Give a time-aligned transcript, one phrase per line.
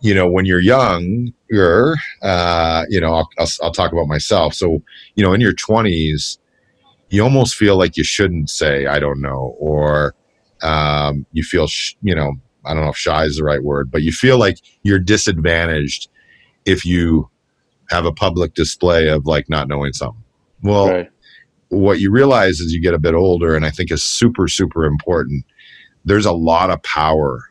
[0.00, 4.54] you know, when you're young, you're, uh, you know, I'll, I'll, I'll talk about myself.
[4.54, 4.82] So,
[5.14, 6.38] you know, in your 20s,
[7.10, 10.14] you almost feel like you shouldn't say, I don't know, or
[10.62, 12.32] um, you feel, sh- you know,
[12.64, 16.08] I don't know if shy is the right word, but you feel like you're disadvantaged
[16.64, 17.28] if you
[17.90, 20.22] have a public display of like not knowing something.
[20.62, 21.10] Well, right.
[21.68, 24.84] what you realize as you get a bit older, and I think is super, super
[24.84, 25.44] important,
[26.04, 27.50] there's a lot of power,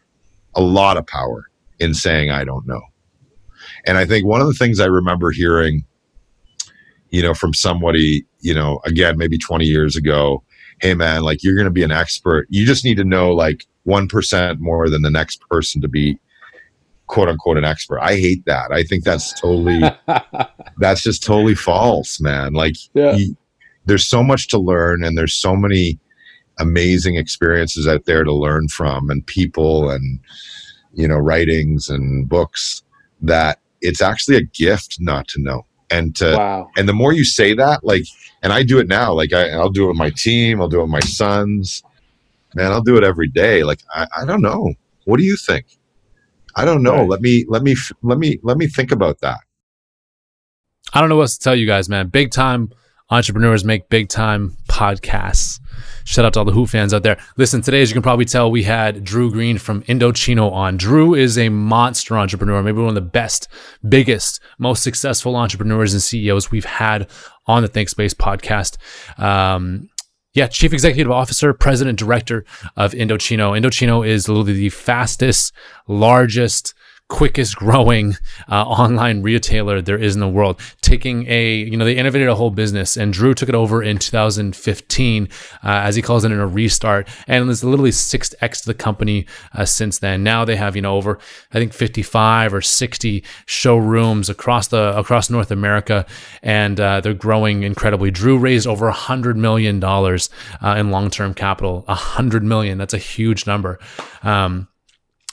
[0.55, 1.48] a lot of power
[1.79, 2.81] in saying, I don't know.
[3.85, 5.85] And I think one of the things I remember hearing,
[7.09, 10.43] you know, from somebody, you know, again, maybe 20 years ago,
[10.81, 12.47] hey man, like you're going to be an expert.
[12.49, 16.19] You just need to know like 1% more than the next person to be
[17.07, 17.99] quote unquote an expert.
[17.99, 18.71] I hate that.
[18.71, 19.81] I think that's totally,
[20.77, 22.53] that's just totally false, man.
[22.53, 23.15] Like yeah.
[23.15, 23.35] you,
[23.85, 25.99] there's so much to learn and there's so many
[26.59, 30.19] amazing experiences out there to learn from and people and,
[30.99, 32.83] you know, writings and books
[33.21, 35.65] that it's actually a gift not to know.
[35.89, 36.69] And to, wow.
[36.77, 38.03] and the more you say that, like,
[38.43, 40.79] and I do it now, like I, I'll do it with my team, I'll do
[40.79, 41.81] it with my sons,
[42.53, 43.63] man, I'll do it every day.
[43.63, 44.73] Like, I, I don't know.
[45.05, 45.65] What do you think?
[46.55, 46.97] I don't know.
[46.97, 47.09] Right.
[47.09, 49.39] Let me, let me, let me, let me think about that.
[50.93, 52.09] I don't know what else to tell you guys, man.
[52.09, 52.71] Big time
[53.09, 55.59] entrepreneurs make big time podcasts.
[56.09, 57.19] Shout out to all the Hoop fans out there.
[57.37, 60.75] Listen, today, as you can probably tell, we had Drew Green from Indochino on.
[60.75, 63.47] Drew is a monster entrepreneur, maybe one of the best,
[63.87, 67.07] biggest, most successful entrepreneurs and CEOs we've had
[67.45, 68.79] on the ThinkSpace podcast.
[69.23, 69.87] Um,
[70.33, 72.43] yeah, chief executive officer, president, director
[72.75, 73.55] of Indochino.
[73.55, 75.53] Indochino is literally the fastest,
[75.87, 76.73] largest,
[77.09, 78.15] quickest growing
[78.49, 80.61] uh, online retailer there is in the world.
[80.81, 83.97] Taking a, you know, they innovated a whole business, and Drew took it over in
[83.97, 85.27] 2015, uh,
[85.63, 89.25] as he calls it, in a restart, and it's literally six x to the company
[89.53, 90.23] uh, since then.
[90.23, 91.19] Now they have, you know, over
[91.51, 96.05] I think 55 or 60 showrooms across the across North America,
[96.43, 98.11] and uh, they're growing incredibly.
[98.11, 100.29] Drew raised over a hundred million dollars
[100.61, 101.85] uh, in long term capital.
[101.87, 103.79] A hundred million, that's a huge number.
[104.21, 104.67] Um,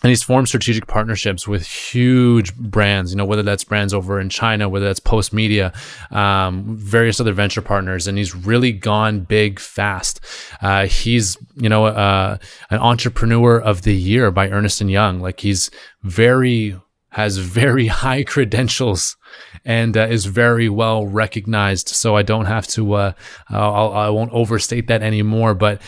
[0.07, 4.29] and he's formed strategic partnerships with huge brands, you know, whether that's brands over in
[4.29, 5.75] China, whether that's Postmedia,
[6.15, 10.21] um, various other venture partners, and he's really gone big fast.
[10.63, 12.39] Uh, he's, you know, uh,
[12.71, 15.19] an entrepreneur of the year by Ernst and Young.
[15.19, 15.73] Like he's
[16.05, 19.17] very has very high credentials
[19.65, 21.89] and uh, is very well recognized.
[21.89, 23.13] So I don't have to, uh,
[23.49, 25.55] I'll, I won't overstate that anymore.
[25.55, 25.83] But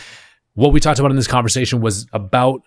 [0.55, 2.63] what we talked about in this conversation was about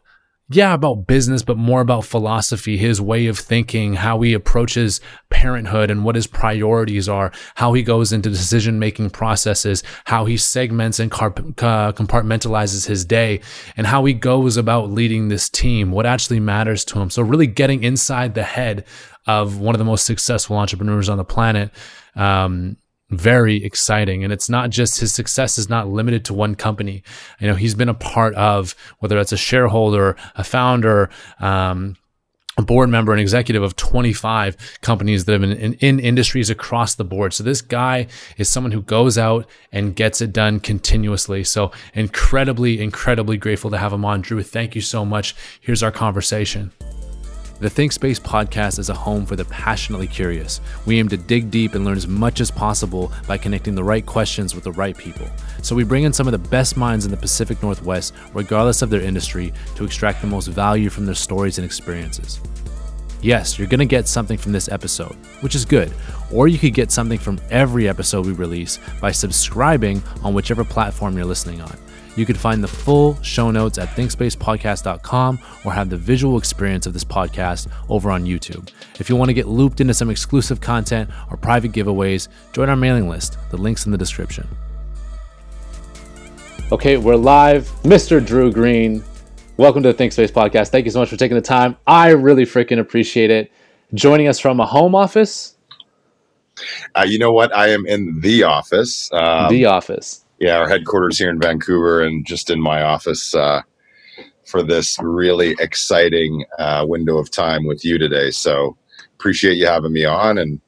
[0.50, 5.90] yeah, about business, but more about philosophy, his way of thinking, how he approaches parenthood
[5.90, 10.98] and what his priorities are, how he goes into decision making processes, how he segments
[10.98, 13.40] and compartmentalizes his day,
[13.76, 17.08] and how he goes about leading this team, what actually matters to him.
[17.08, 18.84] So, really getting inside the head
[19.26, 21.70] of one of the most successful entrepreneurs on the planet.
[22.14, 22.76] Um,
[23.12, 24.24] very exciting.
[24.24, 27.02] And it's not just his success is not limited to one company.
[27.40, 31.96] You know, he's been a part of whether it's a shareholder, a founder, um,
[32.58, 36.94] a board member, an executive of 25 companies that have been in, in, industries across
[36.94, 37.32] the board.
[37.32, 41.44] So this guy is someone who goes out and gets it done continuously.
[41.44, 44.20] So incredibly, incredibly grateful to have him on.
[44.20, 45.34] Drew, thank you so much.
[45.62, 46.72] Here's our conversation.
[47.62, 50.60] The ThinkSpace podcast is a home for the passionately curious.
[50.84, 54.04] We aim to dig deep and learn as much as possible by connecting the right
[54.04, 55.28] questions with the right people.
[55.62, 58.90] So we bring in some of the best minds in the Pacific Northwest, regardless of
[58.90, 62.40] their industry, to extract the most value from their stories and experiences.
[63.20, 65.92] Yes, you're going to get something from this episode, which is good.
[66.32, 71.16] Or you could get something from every episode we release by subscribing on whichever platform
[71.16, 71.78] you're listening on.
[72.14, 76.92] You can find the full show notes at thinkspacepodcast.com or have the visual experience of
[76.92, 78.68] this podcast over on YouTube.
[79.00, 82.76] If you want to get looped into some exclusive content or private giveaways, join our
[82.76, 83.38] mailing list.
[83.50, 84.46] The link's in the description.
[86.70, 87.64] Okay, we're live.
[87.82, 88.24] Mr.
[88.24, 89.02] Drew Green,
[89.56, 90.68] welcome to the ThinkSpace podcast.
[90.68, 91.76] Thank you so much for taking the time.
[91.86, 93.50] I really freaking appreciate it.
[93.94, 95.56] Joining us from a home office.
[96.94, 97.54] Uh, you know what?
[97.56, 99.10] I am in the office.
[99.12, 103.62] Um, the office yeah, our headquarters here in Vancouver, and just in my office uh,
[104.44, 108.32] for this really exciting uh, window of time with you today.
[108.32, 108.76] So
[109.14, 110.60] appreciate you having me on, and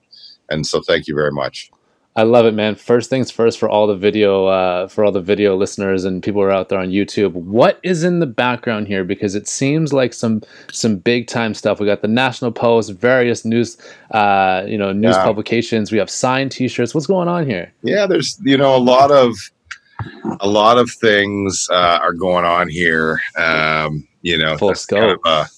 [0.48, 1.72] and so thank you very much.
[2.16, 2.76] I love it, man.
[2.76, 6.40] First things first for all the video, uh, for all the video listeners and people
[6.40, 7.32] who are out there on YouTube.
[7.32, 9.02] What is in the background here?
[9.02, 10.40] Because it seems like some
[10.70, 11.80] some big time stuff.
[11.80, 13.76] We got the National Post, various news,
[14.12, 15.24] uh, you know, news yeah.
[15.24, 15.90] publications.
[15.90, 16.94] We have signed T-shirts.
[16.94, 17.72] What's going on here?
[17.82, 19.34] Yeah, there's you know a lot of
[20.40, 23.20] a lot of things uh, are going on here.
[23.36, 25.22] Um, you know, full scope.
[25.22, 25.50] Kind of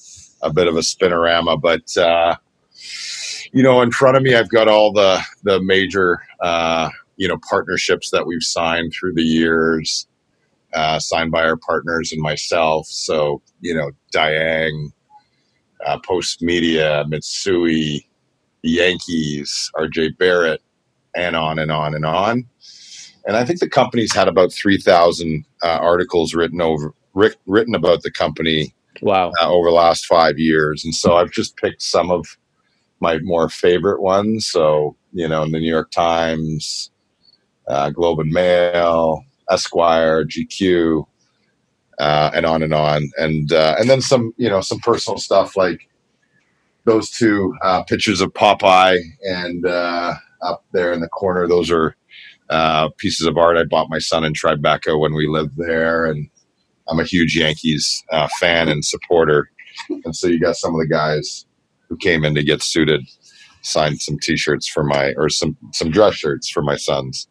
[0.43, 2.37] a bit of a spinorama, but uh,
[3.53, 7.39] you know, in front of me, I've got all the the major uh, you know
[7.49, 10.07] partnerships that we've signed through the years,
[10.75, 12.87] uh, signed by our partners and myself.
[12.87, 14.91] So you know, Dayang,
[15.85, 18.05] uh, Postmedia, Mitsui,
[18.63, 20.63] the Yankees, RJ Barrett,
[21.17, 22.45] and on and on and on.
[23.27, 28.03] And I think the company's had about three thousand uh, articles written over written about
[28.03, 28.75] the company.
[29.03, 29.33] Wow!
[29.41, 32.39] Uh, over the last five years, and so I've just picked some of
[33.01, 34.47] my more favorite ones.
[34.47, 36.91] So you know, in the New York Times,
[37.69, 41.07] uh, Globe and Mail, Esquire, GQ,
[41.99, 45.57] uh, and on and on, and uh, and then some you know some personal stuff
[45.57, 45.89] like
[46.85, 51.49] those two uh, pictures of Popeye and uh, up there in the corner.
[51.49, 51.97] Those are
[52.51, 56.29] uh, pieces of art I bought my son in Tribeca when we lived there, and
[56.89, 59.51] I'm a huge Yankees uh, fan and supporter.
[60.05, 61.47] And so you got some of the guys
[61.89, 63.07] who came in to get suited
[63.63, 67.29] signed some T-shirts for my or some some dress shirts for my sons.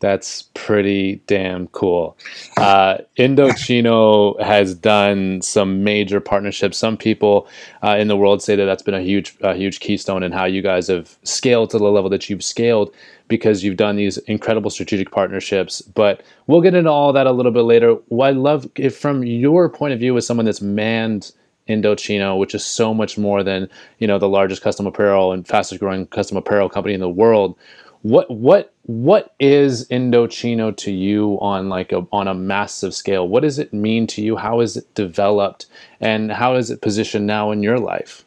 [0.00, 2.16] That's pretty damn cool.
[2.56, 6.78] Uh, Indochino has done some major partnerships.
[6.78, 7.48] Some people
[7.82, 10.44] uh, in the world say that that's been a huge, a huge keystone in how
[10.44, 12.94] you guys have scaled to the level that you've scaled
[13.26, 15.82] because you've done these incredible strategic partnerships.
[15.82, 17.94] But we'll get into all that a little bit later.
[18.06, 21.32] What I love, if from your point of view, as someone that's manned
[21.68, 23.68] Indochino, which is so much more than
[23.98, 27.56] you know the largest custom apparel and fastest growing custom apparel company in the world
[28.02, 33.28] what what what is Indochino to you on like a on a massive scale?
[33.28, 34.36] What does it mean to you?
[34.36, 35.66] How is it developed,
[36.00, 38.24] and how is it positioned now in your life?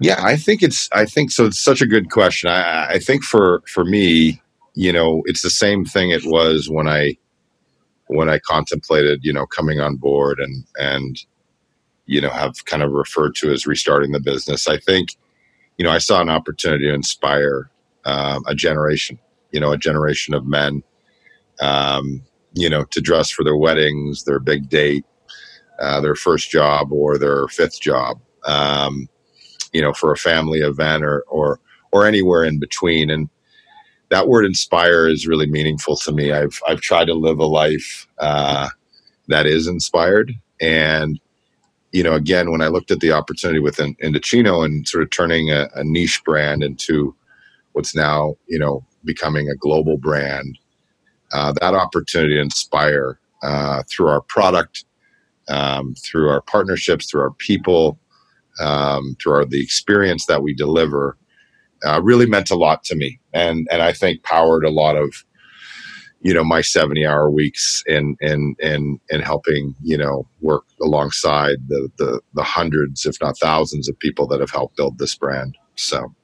[0.00, 1.46] Yeah, I think it's I think so.
[1.46, 2.50] It's such a good question.
[2.50, 4.42] I, I think for for me,
[4.74, 7.16] you know, it's the same thing it was when I
[8.08, 11.18] when I contemplated, you know, coming on board and and
[12.06, 14.68] you know have kind of referred to as restarting the business.
[14.68, 15.16] I think
[15.78, 17.70] you know, I saw an opportunity to inspire
[18.04, 19.18] um, a generation,
[19.52, 20.82] you know, a generation of men,
[21.60, 22.22] um,
[22.54, 25.04] you know, to dress for their weddings, their big date,
[25.80, 29.08] uh, their first job, or their fifth job, um,
[29.72, 31.60] you know, for a family event or or
[31.92, 33.10] or anywhere in between.
[33.10, 33.28] And
[34.10, 36.32] that word "inspire" is really meaningful to me.
[36.32, 38.70] I've I've tried to live a life uh,
[39.28, 41.20] that is inspired, and
[41.96, 45.50] you know, again, when I looked at the opportunity with Indochino and sort of turning
[45.50, 47.14] a, a, niche brand into
[47.72, 50.58] what's now, you know, becoming a global brand,
[51.32, 54.84] uh, that opportunity to inspire uh, through our product,
[55.48, 57.98] um, through our partnerships, through our people,
[58.60, 61.16] um, through our, the experience that we deliver,
[61.82, 65.24] uh, really meant a lot to me, and and I think powered a lot of
[66.20, 71.56] you know my 70 hour weeks and and and in helping you know work alongside
[71.68, 75.56] the the the hundreds if not thousands of people that have helped build this brand.
[75.76, 76.14] So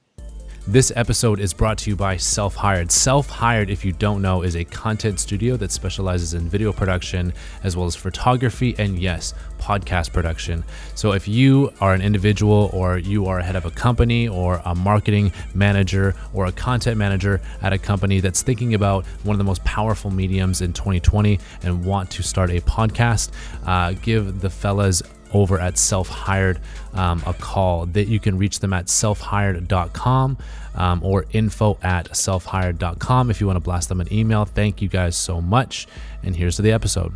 [0.67, 2.89] this episode is brought to you by Self Hired.
[2.89, 7.33] Self Hired, if you don't know, is a content studio that specializes in video production
[7.63, 10.63] as well as photography and, yes, podcast production.
[10.95, 14.73] So if you are an individual or you are head of a company or a
[14.73, 19.43] marketing manager or a content manager at a company that's thinking about one of the
[19.43, 23.31] most powerful mediums in 2020 and want to start a podcast,
[23.65, 25.01] uh, give the fellas
[25.33, 26.59] over at Self Hired
[26.93, 27.85] um, a call.
[27.85, 30.37] That you can reach them at selfhired.com
[30.75, 34.45] um, or info at selfhired.com if you want to blast them an email.
[34.45, 35.87] Thank you guys so much.
[36.23, 37.13] And here's to the episode.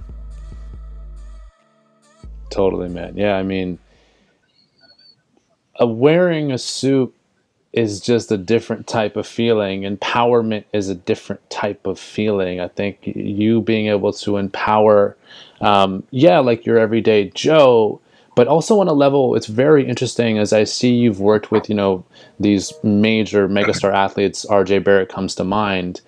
[2.49, 3.17] Totally, man.
[3.17, 3.77] Yeah, I mean,
[5.79, 7.13] wearing a suit
[7.73, 9.81] is just a different type of feeling.
[9.81, 12.59] Empowerment is a different type of feeling.
[12.59, 15.15] I think you being able to empower,
[15.61, 18.01] um, yeah, like your everyday Joe,
[18.37, 21.73] but also on a level it's very interesting as i see you've worked with you
[21.73, 22.05] know
[22.39, 26.01] these major megastar athletes rj barrett comes to mind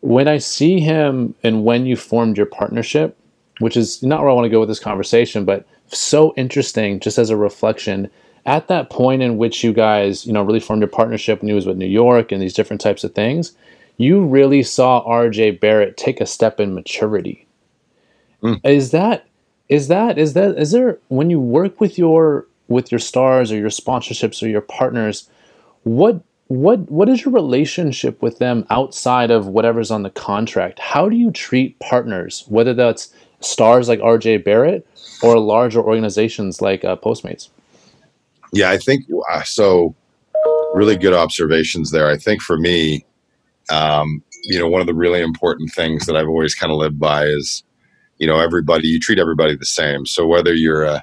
[0.00, 3.16] when i see him and when you formed your partnership
[3.58, 7.18] which is not where i want to go with this conversation but so interesting just
[7.18, 8.10] as a reflection
[8.46, 11.54] at that point in which you guys you know really formed your partnership when he
[11.54, 13.52] was with new york and these different types of things
[13.98, 17.46] you really saw rj barrett take a step in maturity
[18.42, 18.58] mm.
[18.64, 19.26] is that
[19.70, 23.56] is that is that is there when you work with your with your stars or
[23.56, 25.30] your sponsorships or your partners
[25.84, 30.80] what what what is your relationship with them outside of whatever's on the contract?
[30.80, 34.86] How do you treat partners whether that's stars like rj barrett
[35.22, 37.48] or larger organizations like uh, Postmedia?
[38.52, 39.94] Yeah i think uh, so
[40.74, 42.08] really good observations there.
[42.08, 43.04] I think for me
[43.70, 46.98] um, you know one of the really important things that i've always kind of lived
[46.98, 47.62] by is
[48.20, 51.02] you know everybody you treat everybody the same so whether you're a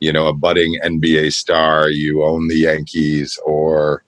[0.00, 4.02] you know a budding NBA star, you own the Yankees, or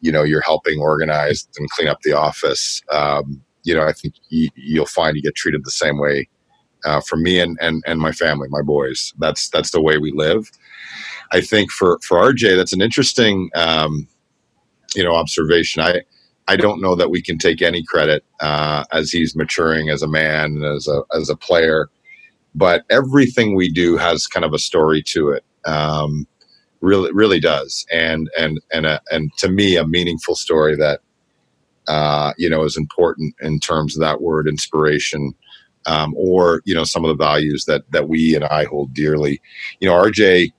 [0.00, 2.80] you know you're helping organize and clean up the office.
[2.90, 6.28] Um, you know, I think you, will find you get treated the same way
[6.84, 9.12] uh, from me and, and and my family, my boys.
[9.18, 10.50] That's that's the way we live.
[11.32, 14.06] I think for for RJ, that's an interesting um,
[14.94, 15.82] you know observation.
[15.82, 16.02] I
[16.48, 20.08] I don't know that we can take any credit uh, as he's maturing as a
[20.08, 21.88] man and as a as a player,
[22.54, 25.44] but everything we do has kind of a story to it.
[25.64, 26.26] Um,
[26.80, 31.00] really, really does, and and and a, and to me, a meaningful story that
[31.88, 35.34] uh, you know is important in terms of that word inspiration.
[35.84, 39.40] Um, or you know some of the values that that we and I hold dearly.
[39.80, 40.52] You know, RJ,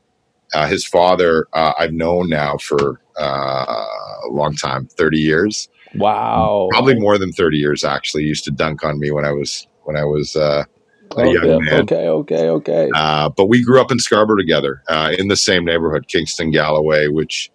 [0.54, 3.86] uh, his father, uh, I've known now for uh,
[4.26, 6.70] a long time, thirty years, Wow.
[6.72, 8.24] Probably more than 30 years actually.
[8.24, 10.64] He used to dunk on me when I was when I was uh,
[11.12, 11.82] a okay, young man.
[11.82, 12.90] Okay, okay, okay.
[12.96, 17.08] Uh, but we grew up in Scarborough together uh, in the same neighborhood, Kingston Galloway,
[17.08, 17.52] which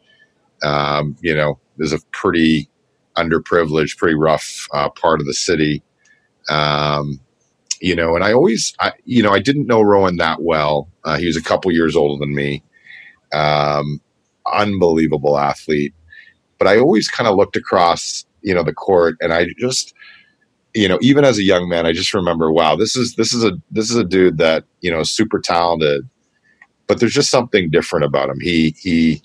[0.62, 2.68] um, you know is a pretty
[3.16, 5.82] underprivileged, pretty rough uh, part of the city.
[6.48, 7.20] Um,
[7.80, 10.88] you know, and I always, I, you know, I didn't know Rowan that well.
[11.04, 12.64] Uh, he was a couple years older than me.
[13.32, 14.00] Um,
[14.46, 15.94] unbelievable athlete,
[16.58, 19.94] but I always kind of looked across you know the court and i just
[20.74, 23.44] you know even as a young man i just remember wow this is this is
[23.44, 26.02] a this is a dude that you know super talented
[26.88, 28.40] but there's just something different about him.
[28.40, 29.22] He he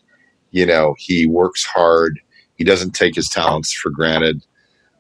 [0.52, 2.20] you know he works hard.
[2.58, 4.46] He doesn't take his talents for granted.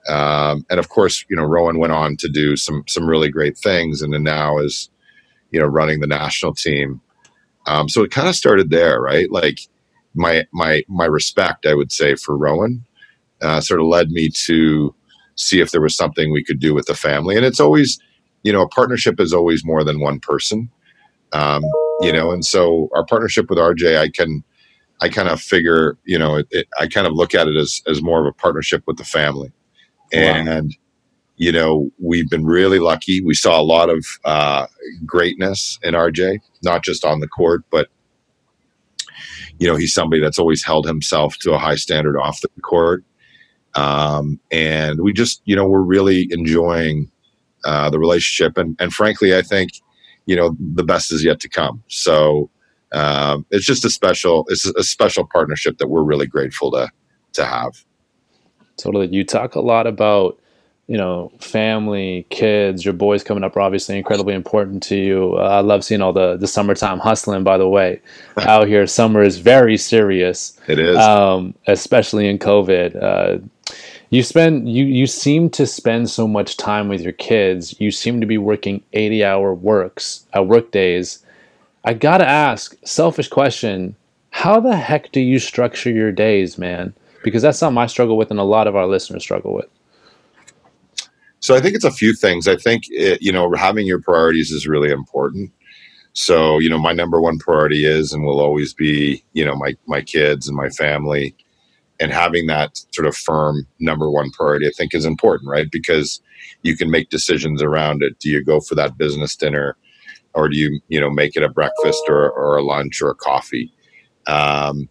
[0.09, 3.57] Um, and of course you know rowan went on to do some some really great
[3.57, 4.89] things and then now is
[5.51, 7.01] you know running the national team.
[7.67, 9.31] Um, so it kind of started there right?
[9.31, 9.59] Like
[10.15, 12.85] my my my respect i would say for rowan
[13.43, 14.95] uh, sort of led me to
[15.35, 17.35] see if there was something we could do with the family.
[17.35, 17.99] And it's always,
[18.43, 20.69] you know, a partnership is always more than one person,
[21.33, 21.63] um,
[22.01, 22.31] you know.
[22.31, 24.43] And so our partnership with RJ, I can,
[25.01, 27.81] I kind of figure, you know, it, it, I kind of look at it as
[27.87, 29.51] as more of a partnership with the family,
[30.11, 30.47] and.
[30.47, 30.79] Wow.
[31.35, 33.19] You know, we've been really lucky.
[33.19, 34.67] We saw a lot of uh,
[35.03, 37.89] greatness in RJ, not just on the court, but
[39.59, 43.03] you know, he's somebody that's always held himself to a high standard off the court.
[43.75, 47.11] Um, and we just, you know, we're really enjoying
[47.63, 48.57] uh, the relationship.
[48.57, 49.71] And, and frankly, I think,
[50.25, 51.83] you know, the best is yet to come.
[51.87, 52.49] So
[52.91, 56.89] um, it's just a special, it's a special partnership that we're really grateful to,
[57.33, 57.83] to have.
[58.77, 59.07] Totally.
[59.07, 60.39] You talk a lot about,
[60.87, 65.35] you know, family, kids, your boys coming up are obviously incredibly important to you.
[65.37, 67.43] Uh, I love seeing all the the summertime hustling.
[67.43, 68.01] By the way,
[68.37, 70.59] out here, summer is very serious.
[70.67, 73.01] It is, um, especially in COVID.
[73.01, 73.37] Uh,
[74.09, 77.75] you spend you you seem to spend so much time with your kids.
[77.79, 81.25] You seem to be working eighty hour works uh, work days.
[81.83, 83.95] I gotta ask, selfish question:
[84.29, 86.93] How the heck do you structure your days, man?
[87.23, 89.67] Because that's something I struggle with, and a lot of our listeners struggle with.
[91.39, 92.47] So I think it's a few things.
[92.47, 95.51] I think it, you know having your priorities is really important.
[96.13, 99.75] So you know my number one priority is and will always be you know my
[99.87, 101.35] my kids and my family
[102.03, 105.71] and having that sort of firm number one priority, I think, is important, right?
[105.71, 106.21] Because
[106.61, 108.19] you can make decisions around it.
[108.19, 109.77] Do you go for that business dinner,
[110.33, 113.15] or do you, you know, make it a breakfast or, or a lunch or a
[113.15, 113.71] coffee?
[114.27, 114.89] Um,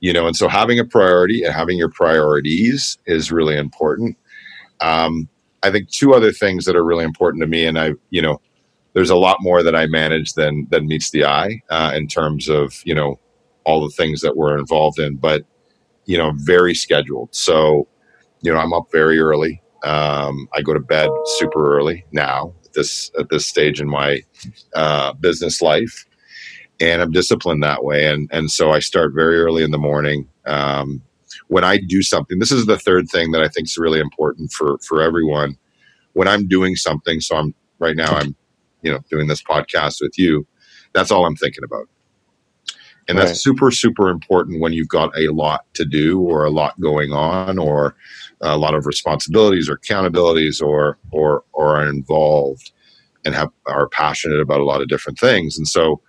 [0.00, 4.16] you know, and so having a priority and having your priorities is really important.
[4.80, 5.28] Um,
[5.62, 8.40] I think two other things that are really important to me, and I, you know,
[8.94, 12.48] there's a lot more that I manage than than meets the eye uh, in terms
[12.48, 13.20] of you know
[13.62, 15.44] all the things that we're involved in, but
[16.06, 17.34] you know, very scheduled.
[17.34, 17.88] So,
[18.42, 19.60] you know, I'm up very early.
[19.84, 24.22] Um, I go to bed super early now at this at this stage in my
[24.74, 26.06] uh, business life,
[26.80, 28.06] and I'm disciplined that way.
[28.06, 30.28] And and so I start very early in the morning.
[30.46, 31.02] Um,
[31.48, 34.52] when I do something, this is the third thing that I think is really important
[34.52, 35.56] for for everyone.
[36.14, 38.34] When I'm doing something, so I'm right now I'm,
[38.82, 40.46] you know, doing this podcast with you.
[40.94, 41.88] That's all I'm thinking about.
[43.08, 43.36] And that's right.
[43.36, 47.58] super, super important when you've got a lot to do or a lot going on
[47.58, 47.94] or
[48.40, 52.72] a lot of responsibilities or accountabilities or or or are involved
[53.24, 55.56] and have are passionate about a lot of different things.
[55.56, 56.00] And so,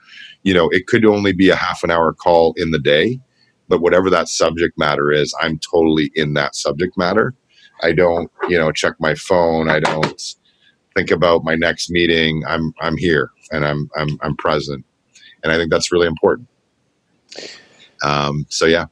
[0.44, 3.20] you know, it could only be a half an hour call in the day,
[3.68, 7.36] but whatever that subject matter is, I'm totally in that subject matter.
[7.84, 9.70] I don't, you know, check my phone.
[9.70, 10.22] I don't
[10.96, 12.44] think about my next meeting.
[12.48, 14.84] I'm I'm here and I'm I'm I'm present.
[15.44, 16.48] And I think that's really important.
[18.04, 18.86] Um, so yeah.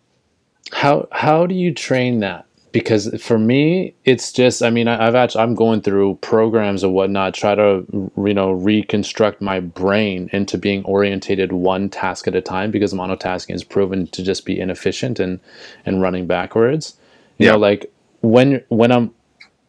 [0.71, 2.45] How how do you train that?
[2.75, 6.93] because for me it's just i mean I, have actually i'm going through programs and
[6.93, 7.85] whatnot try to
[8.17, 13.55] you know reconstruct my brain into being orientated one task at a time because monotasking
[13.55, 15.39] is proven to just be inefficient and
[15.85, 16.97] and running backwards
[17.37, 17.53] you yeah.
[17.53, 19.09] know like when when i'm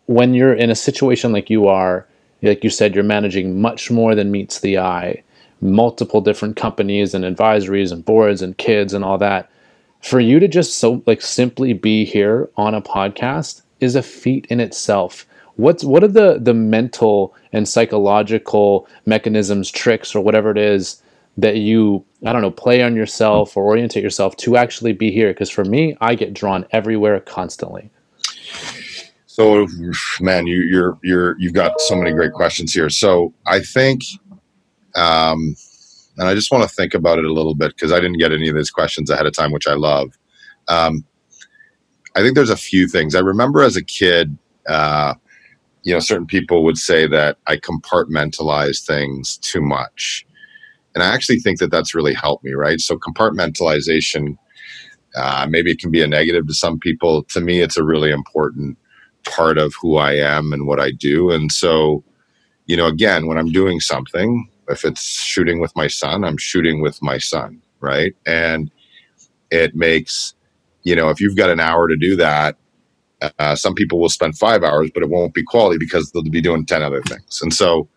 [0.06, 2.08] when you're in a situation like you are
[2.42, 5.22] like you said you're managing much more than meets the eye
[5.60, 9.50] multiple different companies and advisories and boards and kids and all that.
[10.02, 14.46] For you to just so like simply be here on a podcast is a feat
[14.48, 15.26] in itself.
[15.56, 21.02] What's what are the the mental and psychological mechanisms tricks or whatever it is
[21.38, 25.30] that you i don't know play on yourself or orientate yourself to actually be here?
[25.30, 27.90] Because for me i get drawn everywhere constantly.
[29.26, 29.66] So
[30.20, 32.90] man you you're you're you've got so many great questions here.
[32.90, 34.02] So i think
[34.96, 35.56] um
[36.18, 38.32] and I just want to think about it a little bit because I didn't get
[38.32, 40.12] any of these questions ahead of time, which I love.
[40.68, 41.04] Um,
[42.16, 43.14] I think there's a few things.
[43.14, 44.36] I remember as a kid,
[44.66, 45.14] uh,
[45.82, 50.26] you know, certain people would say that I compartmentalize things too much.
[50.94, 52.80] And I actually think that that's really helped me, right?
[52.80, 54.38] So, compartmentalization,
[55.14, 57.24] uh, maybe it can be a negative to some people.
[57.24, 58.78] To me, it's a really important
[59.26, 61.30] part of who I am and what I do.
[61.30, 62.02] And so,
[62.66, 66.80] you know, again, when I'm doing something, if it's shooting with my son, I'm shooting
[66.80, 68.14] with my son, right?
[68.26, 68.70] And
[69.50, 70.34] it makes,
[70.82, 72.56] you know, if you've got an hour to do that,
[73.38, 76.40] uh, some people will spend five hours, but it won't be quality because they'll be
[76.40, 77.40] doing 10 other things.
[77.42, 77.88] And so,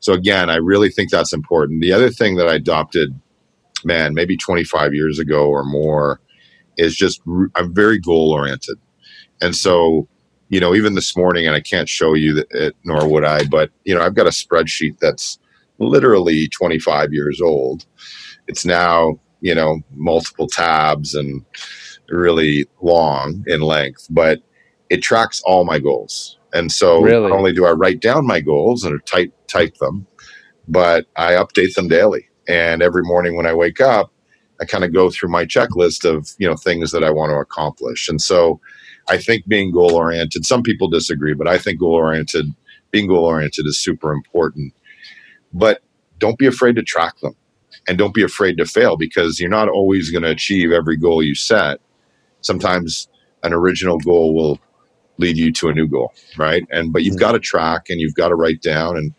[0.00, 1.80] so again, I really think that's important.
[1.80, 3.18] The other thing that I adopted,
[3.84, 6.20] man, maybe 25 years ago or more,
[6.76, 7.20] is just
[7.54, 8.78] I'm very goal oriented.
[9.40, 10.08] And so,
[10.48, 13.70] you know, even this morning, and I can't show you it, nor would I, but,
[13.84, 15.38] you know, I've got a spreadsheet that's
[15.82, 17.86] literally 25 years old.
[18.48, 21.44] It's now, you know, multiple tabs and
[22.08, 24.40] really long in length, but
[24.90, 26.38] it tracks all my goals.
[26.52, 27.28] And so really?
[27.28, 30.06] not only do I write down my goals and type type them,
[30.68, 32.28] but I update them daily.
[32.48, 34.12] And every morning when I wake up,
[34.60, 37.36] I kind of go through my checklist of, you know, things that I want to
[37.36, 38.08] accomplish.
[38.08, 38.60] And so
[39.08, 42.46] I think being goal oriented, some people disagree, but I think goal oriented,
[42.90, 44.74] being goal oriented is super important
[45.52, 45.82] but
[46.18, 47.34] don't be afraid to track them
[47.88, 51.22] and don't be afraid to fail because you're not always going to achieve every goal
[51.22, 51.80] you set.
[52.40, 53.08] Sometimes
[53.42, 54.58] an original goal will
[55.18, 56.64] lead you to a new goal, right?
[56.70, 57.20] And but you've mm-hmm.
[57.20, 59.14] got to track and you've got to write down and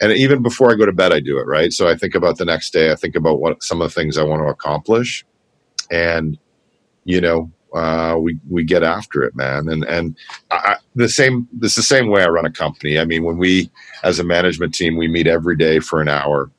[0.00, 1.72] and even before I go to bed, I do it, right?
[1.72, 2.90] So I think about the next day.
[2.90, 5.26] I think about what some of the things I want to accomplish,
[5.90, 6.38] and
[7.04, 9.68] you know, uh, we we get after it, man.
[9.68, 10.16] And and
[10.50, 12.98] I, the same this the same way I run a company.
[12.98, 13.70] I mean, when we
[14.02, 16.50] as a management team we meet every day for an hour.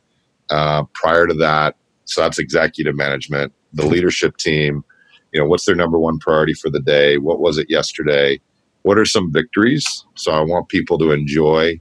[0.50, 4.84] Uh, prior to that, so that's executive management, the leadership team.
[5.32, 7.18] You know, what's their number one priority for the day?
[7.18, 8.42] What was it yesterday?
[8.82, 10.06] What are some victories?
[10.16, 11.80] So I want people to enjoy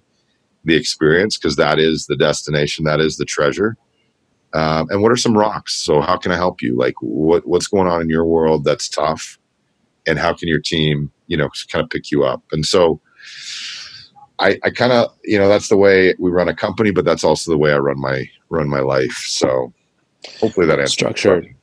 [0.65, 3.77] the experience because that is the destination, that is the treasure.
[4.53, 5.75] Um, and what are some rocks?
[5.75, 6.77] So how can I help you?
[6.77, 9.39] Like what what's going on in your world that's tough,
[10.07, 12.43] and how can your team, you know, kind of pick you up?
[12.51, 13.01] And so,
[14.41, 17.23] I, I kind of, you know, that's the way we run a company, but that's
[17.23, 19.25] also the way I run my run my life.
[19.27, 19.73] So
[20.41, 21.55] hopefully that answers structured.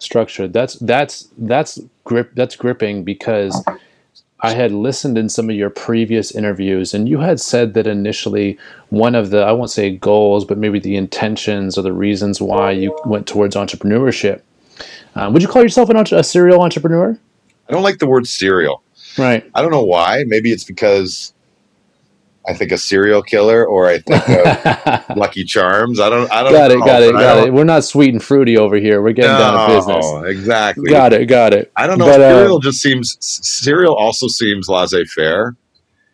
[0.00, 0.52] Structured.
[0.52, 2.32] That's that's that's grip.
[2.34, 3.64] That's gripping because
[4.40, 8.56] I had listened in some of your previous interviews, and you had said that initially
[8.90, 12.70] one of the, I won't say goals, but maybe the intentions or the reasons why
[12.70, 14.42] you went towards entrepreneurship.
[15.16, 17.18] Um, would you call yourself an, a serial entrepreneur?
[17.68, 18.82] I don't like the word serial.
[19.18, 19.48] Right.
[19.54, 20.22] I don't know why.
[20.28, 21.34] Maybe it's because
[22.48, 26.00] I think a serial killer, or I think of Lucky Charms.
[26.00, 26.30] I don't.
[26.32, 26.52] I don't.
[26.52, 26.78] Got know, it.
[26.80, 27.12] Got it.
[27.12, 27.52] Got it.
[27.52, 29.02] We're not sweet and fruity over here.
[29.02, 30.38] We're getting no, down to business.
[30.38, 30.90] Exactly.
[30.90, 31.26] Got it.
[31.26, 31.70] Got it.
[31.76, 32.06] I don't know.
[32.06, 33.18] But, cereal uh, just seems.
[33.20, 35.56] Serial also seems laissez faire.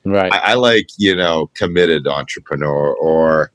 [0.05, 0.33] Right.
[0.33, 3.53] I, I like you know committed entrepreneur or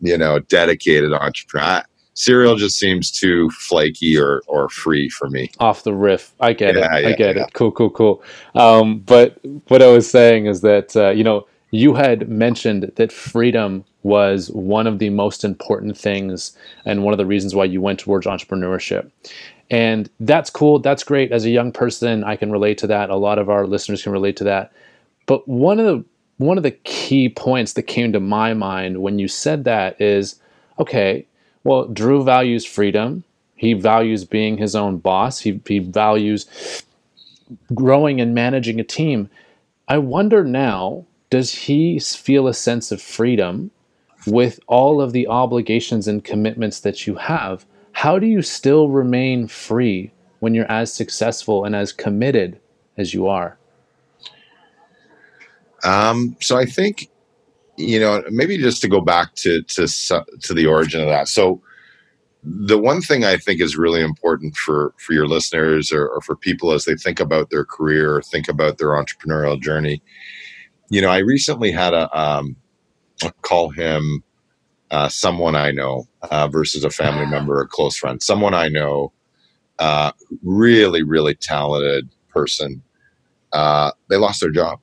[0.00, 1.64] you know dedicated entrepreneur.
[1.64, 1.82] I,
[2.14, 5.50] Serial just seems too flaky or or free for me.
[5.60, 7.02] Off the riff, I get yeah, it.
[7.02, 7.42] Yeah, I get yeah.
[7.44, 7.52] it.
[7.52, 8.22] Cool, cool, cool.
[8.54, 13.12] Um, but what I was saying is that uh, you know you had mentioned that
[13.12, 17.80] freedom was one of the most important things and one of the reasons why you
[17.80, 19.10] went towards entrepreneurship.
[19.68, 20.78] And that's cool.
[20.78, 21.32] That's great.
[21.32, 23.10] As a young person, I can relate to that.
[23.10, 24.72] A lot of our listeners can relate to that.
[25.26, 26.04] But one of the
[26.38, 30.38] one of the key points that came to my mind when you said that is
[30.78, 31.26] okay,
[31.64, 33.24] well, Drew values freedom.
[33.56, 35.40] He values being his own boss.
[35.40, 36.84] He, he values
[37.74, 39.30] growing and managing a team.
[39.88, 43.70] I wonder now does he feel a sense of freedom
[44.26, 47.66] with all of the obligations and commitments that you have?
[47.92, 52.58] How do you still remain free when you're as successful and as committed
[52.96, 53.58] as you are?
[55.84, 57.10] Um, so I think,
[57.76, 59.86] you know, maybe just to go back to to
[60.40, 61.28] to the origin of that.
[61.28, 61.60] So
[62.42, 66.34] the one thing I think is really important for for your listeners or, or for
[66.34, 70.00] people as they think about their career or think about their entrepreneurial journey.
[70.88, 72.56] You know, I recently had a um,
[73.22, 74.22] I'll call him
[74.90, 78.22] uh, someone I know uh, versus a family member or close friend.
[78.22, 79.12] Someone I know,
[79.78, 82.82] uh, really, really talented person.
[83.52, 84.78] Uh, they lost their job.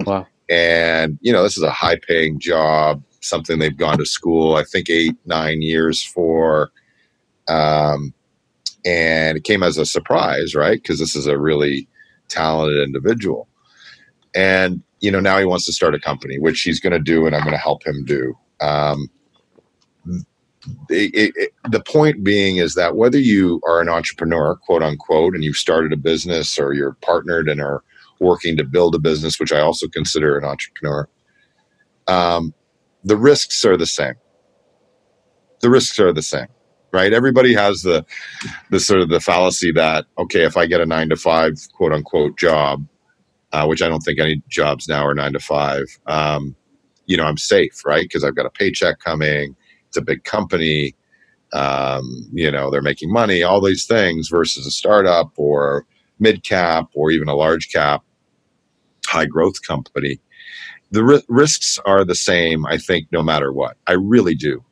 [0.00, 0.26] Wow.
[0.48, 4.64] And, you know, this is a high paying job, something they've gone to school, I
[4.64, 6.70] think eight, nine years for.
[7.48, 8.14] Um,
[8.84, 10.80] and it came as a surprise, right?
[10.80, 11.88] Because this is a really
[12.28, 13.47] talented individual.
[14.34, 17.26] And, you know, now he wants to start a company, which he's going to do,
[17.26, 18.36] and I'm going to help him do.
[18.60, 19.10] Um,
[20.90, 25.44] it, it, the point being is that whether you are an entrepreneur, quote unquote, and
[25.44, 27.82] you've started a business or you're partnered and are
[28.20, 31.08] working to build a business, which I also consider an entrepreneur,
[32.06, 32.54] um,
[33.04, 34.14] the risks are the same.
[35.60, 36.48] The risks are the same,
[36.92, 37.12] right?
[37.12, 38.04] Everybody has the
[38.70, 41.92] the sort of the fallacy that okay, if I get a nine to five quote
[41.92, 42.86] unquote job,
[43.52, 46.54] uh, which I don't think any jobs now are nine to five, um,
[47.06, 48.02] you know, I'm safe, right?
[48.02, 49.56] Because I've got a paycheck coming.
[49.88, 50.94] It's a big company.
[51.54, 53.42] Um, you know, they're making money.
[53.42, 55.86] All these things versus a startup or
[56.18, 58.04] mid cap or even a large cap
[59.06, 60.20] high growth company,
[60.90, 63.76] the ri- risks are the same, I think, no matter what.
[63.86, 64.62] I really do.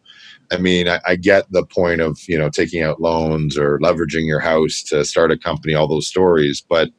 [0.53, 4.27] I mean, I, I, get the point of, you know, taking out loans or leveraging
[4.27, 6.61] your house to start a company, all those stories.
[6.61, 6.91] But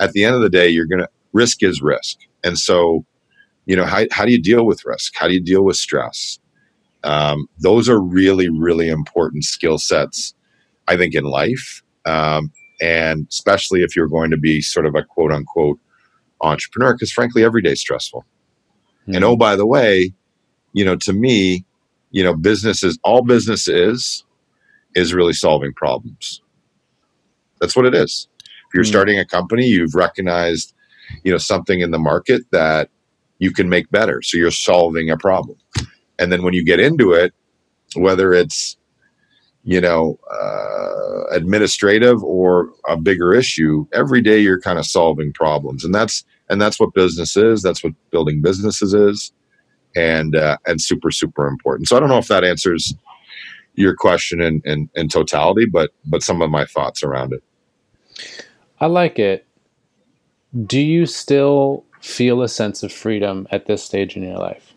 [0.00, 2.18] at the end of the day, you're going to, risk is risk.
[2.42, 3.04] And so,
[3.66, 5.12] you know, how, how do you deal with risk?
[5.16, 6.38] How do you deal with stress?
[7.04, 10.34] Um, those are really, really important skill sets,
[10.88, 11.82] I think, in life.
[12.04, 15.78] Um, and especially if you're going to be sort of a quote unquote
[16.40, 18.24] entrepreneur because frankly every day is stressful
[19.02, 19.14] mm-hmm.
[19.14, 20.12] and oh by the way
[20.72, 21.64] you know to me
[22.10, 24.24] you know business is all business is
[24.94, 26.42] is really solving problems
[27.60, 28.90] that's what it is if you're mm-hmm.
[28.90, 30.74] starting a company you've recognized
[31.24, 32.90] you know something in the market that
[33.38, 35.58] you can make better so you're solving a problem
[36.18, 37.32] and then when you get into it
[37.94, 38.76] whether it's
[39.66, 45.84] you know, uh, administrative or a bigger issue, every day you're kind of solving problems,
[45.84, 47.62] and that's and that's what business is.
[47.62, 49.32] That's what building businesses is,
[49.96, 51.88] and uh, and super super important.
[51.88, 52.94] So I don't know if that answers
[53.74, 57.42] your question in, in in totality, but but some of my thoughts around it.
[58.78, 59.45] I like it.
[60.54, 64.74] Do you still feel a sense of freedom at this stage in your life?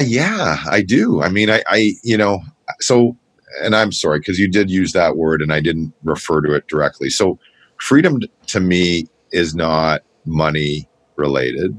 [0.00, 1.22] Yeah, I do.
[1.22, 2.40] I mean, I, I you know,
[2.80, 3.16] so,
[3.62, 6.68] and I'm sorry because you did use that word and I didn't refer to it
[6.68, 7.10] directly.
[7.10, 7.38] So,
[7.78, 11.78] freedom to me is not money related,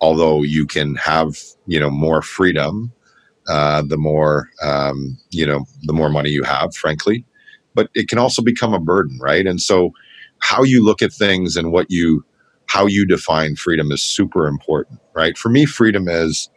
[0.00, 2.92] although you can have, you know, more freedom
[3.48, 7.24] uh, the more, um, you know, the more money you have, frankly.
[7.74, 9.46] But it can also become a burden, right?
[9.46, 9.92] And so,
[10.42, 12.24] how you look at things and what you,
[12.66, 15.38] how you define freedom is super important, right?
[15.38, 16.50] For me, freedom is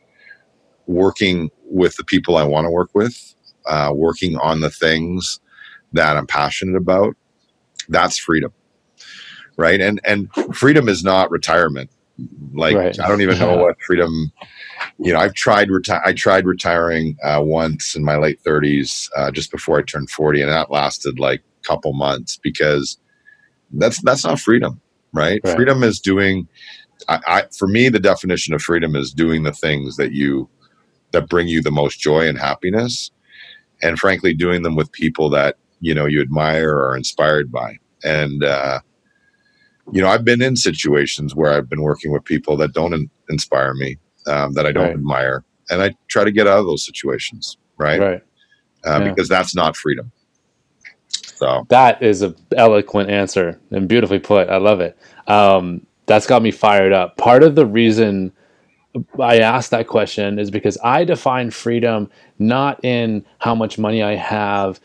[0.87, 3.35] working with the people I want to work with,
[3.67, 5.39] uh, working on the things
[5.93, 7.15] that I'm passionate about.
[7.87, 8.51] That's freedom,
[9.55, 9.79] right?
[9.79, 11.91] And and freedom is not retirement.
[12.53, 12.99] Like right.
[12.99, 14.31] I don't even know what freedom.
[14.97, 19.29] You know, I've tried reti- I tried retiring uh, once in my late 30s, uh,
[19.29, 22.97] just before I turned 40, and that lasted like a couple months because
[23.71, 24.81] that's that's not freedom,
[25.13, 25.41] right?
[25.43, 25.55] right.
[25.55, 26.47] Freedom is doing.
[27.09, 30.49] I, I, for me, the definition of freedom is doing the things that you
[31.11, 33.11] that bring you the most joy and happiness
[33.81, 37.77] and frankly doing them with people that you know you admire or are inspired by
[38.03, 38.79] and uh,
[39.91, 43.09] you know i've been in situations where i've been working with people that don't in-
[43.29, 43.97] inspire me
[44.27, 44.93] um, that i don't right.
[44.93, 48.21] admire and i try to get out of those situations right right
[48.85, 49.09] uh, yeah.
[49.09, 50.11] because that's not freedom
[51.35, 51.65] so.
[51.69, 54.49] That is an eloquent answer and beautifully put.
[54.49, 54.97] I love it.
[55.27, 57.17] Um, that's got me fired up.
[57.17, 58.31] Part of the reason
[59.19, 64.15] I asked that question is because I define freedom not in how much money I
[64.15, 64.79] have,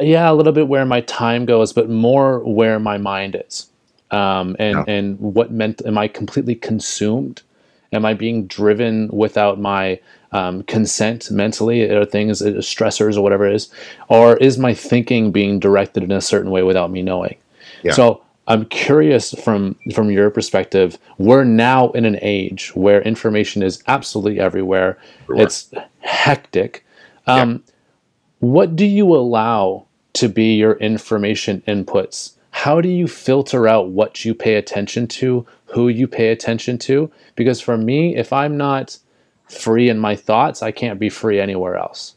[0.00, 3.68] yeah, a little bit where my time goes, but more where my mind is,
[4.10, 4.94] um, and yeah.
[4.94, 7.42] and what meant am I completely consumed?
[7.92, 10.00] Am I being driven without my
[10.36, 13.70] um, consent mentally, or things, uh, stressors, or whatever it is,
[14.08, 17.36] or is my thinking being directed in a certain way without me knowing?
[17.82, 17.92] Yeah.
[17.92, 20.98] So I'm curious from from your perspective.
[21.18, 24.98] We're now in an age where information is absolutely everywhere.
[25.26, 25.36] Sure.
[25.40, 26.84] It's hectic.
[27.26, 27.72] Um, yeah.
[28.40, 32.36] What do you allow to be your information inputs?
[32.56, 37.10] how do you filter out what you pay attention to, who you pay attention to?
[37.34, 38.98] Because for me, if I'm not
[39.48, 42.16] free in my thoughts, I can't be free anywhere else.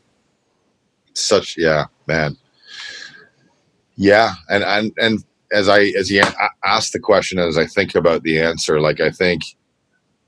[1.14, 2.38] Such yeah, man.
[3.96, 6.24] Yeah, and and and as I as you
[6.64, 9.42] ask the question, as I think about the answer, like I think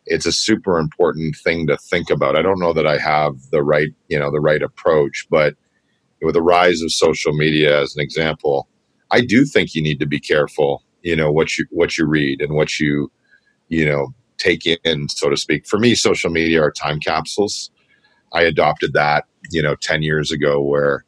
[0.05, 2.35] it's a super important thing to think about.
[2.37, 5.55] I don't know that I have the right you know the right approach, but
[6.21, 8.67] with the rise of social media as an example,
[9.11, 10.83] I do think you need to be careful.
[11.01, 13.11] You know what you what you read and what you
[13.69, 15.67] you know take in, so to speak.
[15.67, 17.69] For me, social media are time capsules.
[18.34, 21.06] I adopted that, you know, 10 years ago where,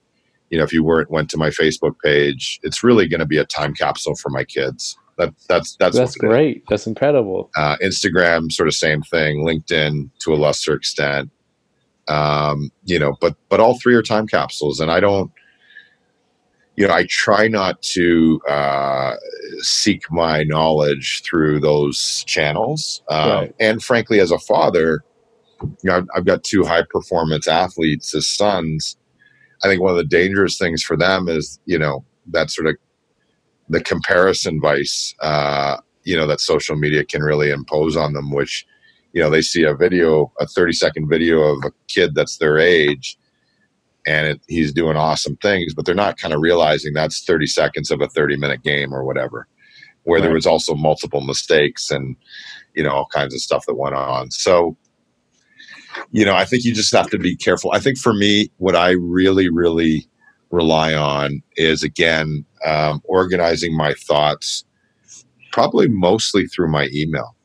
[0.50, 3.38] you know, if you weren't went to my Facebook page, it's really going to be
[3.38, 4.98] a time capsule for my kids.
[5.18, 6.64] That, that's that's that's great.
[6.68, 7.52] That's incredible.
[7.56, 9.46] Uh, Instagram, sort of same thing.
[9.46, 11.30] LinkedIn, to a lesser extent.
[12.08, 15.32] Um, you know, but but all three are time capsules, and I don't
[16.76, 19.16] you know, I try not to uh,
[19.60, 23.04] seek my knowledge through those channels.
[23.10, 23.56] Um, right.
[23.60, 25.04] And frankly, as a father,
[25.62, 28.98] you know, I've, I've got two high performance athletes as sons.
[29.64, 32.76] I think one of the dangerous things for them is, you know, that sort of
[33.70, 38.66] the comparison vice, uh, you know, that social media can really impose on them, which,
[39.14, 42.58] you know, they see a video, a 30 second video of a kid that's their
[42.58, 43.18] age
[44.06, 47.92] and it, he's doing awesome things, but they're not kind of realizing that's 30 seconds
[47.92, 49.48] of a 30 minute game or whatever,
[50.04, 50.26] where right.
[50.26, 52.16] there was also multiple mistakes and,
[52.76, 54.32] you know, all kinds of stuff that went on.
[54.32, 54.76] So,
[56.12, 57.72] you know, I think you just have to be careful.
[57.72, 60.08] I think for me, what I really, really
[60.52, 64.66] rely on is again, um, organizing my thoughts,
[65.52, 67.36] probably mostly through my email.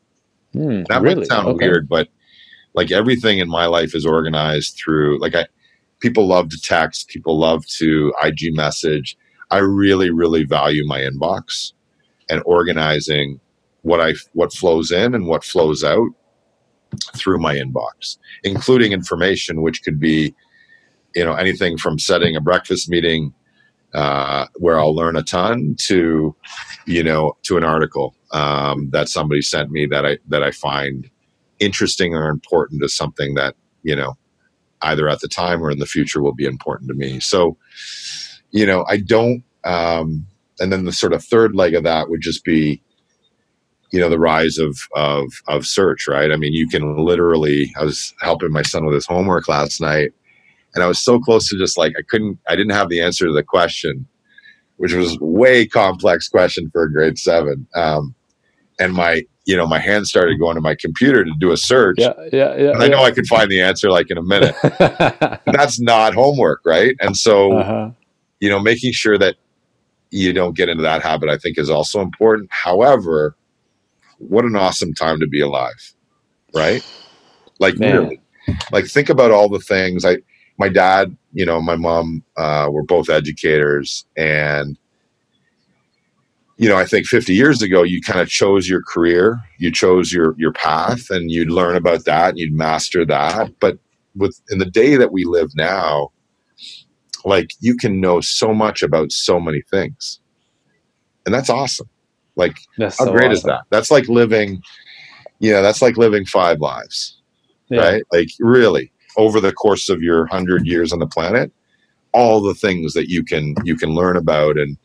[0.54, 1.16] Mm, that really?
[1.16, 1.66] might sound okay.
[1.66, 2.08] weird, but
[2.74, 5.46] like everything in my life is organized through, like I,
[6.00, 9.16] people love to text, people love to IG message.
[9.50, 11.72] I really, really value my inbox
[12.28, 13.40] and organizing
[13.82, 16.08] what I what flows in and what flows out
[17.16, 20.34] through my inbox, including information which could be,
[21.14, 23.32] you know, anything from setting a breakfast meeting
[23.94, 26.36] uh, where I'll learn a ton to,
[26.86, 31.08] you know, to an article um, that somebody sent me that I that I find
[31.58, 34.16] interesting or important to something that you know
[34.82, 37.20] either at the time or in the future will be important to me.
[37.20, 37.56] So,
[38.50, 39.42] you know, I don't.
[39.64, 40.26] Um,
[40.60, 42.82] and then the sort of third leg of that would just be,
[43.92, 46.06] you know, the rise of of of search.
[46.08, 46.32] Right.
[46.32, 47.72] I mean, you can literally.
[47.78, 50.12] I was helping my son with his homework last night,
[50.74, 52.38] and I was so close to just like I couldn't.
[52.48, 54.06] I didn't have the answer to the question,
[54.76, 57.66] which was way complex question for a grade seven.
[57.74, 58.14] Um,
[58.78, 61.96] and my you know, my hand started going to my computer to do a search.
[61.98, 62.70] Yeah, yeah, yeah.
[62.72, 64.54] And I know I could find the answer like in a minute.
[65.46, 66.94] that's not homework, right?
[67.00, 67.90] And so, uh-huh.
[68.40, 69.36] you know, making sure that
[70.10, 72.50] you don't get into that habit, I think, is also important.
[72.52, 73.36] However,
[74.18, 75.94] what an awesome time to be alive,
[76.54, 76.86] right?
[77.58, 78.02] Like, Man.
[78.02, 78.20] really,
[78.70, 80.04] like think about all the things.
[80.04, 80.18] I,
[80.58, 84.76] my dad, you know, my mom uh, were both educators, and
[86.58, 90.12] you know, I think 50 years ago, you kind of chose your career, you chose
[90.12, 93.58] your your path, and you'd learn about that, and you'd master that.
[93.60, 93.78] But
[94.16, 96.10] with in the day that we live now,
[97.24, 100.18] like you can know so much about so many things,
[101.24, 101.88] and that's awesome.
[102.34, 103.32] Like, that's how so great awesome.
[103.32, 103.62] is that?
[103.70, 104.60] That's like living,
[105.38, 107.20] you know, that's like living five lives,
[107.68, 107.80] yeah.
[107.80, 108.02] right?
[108.12, 111.52] Like, really, over the course of your hundred years on the planet,
[112.12, 114.76] all the things that you can you can learn about and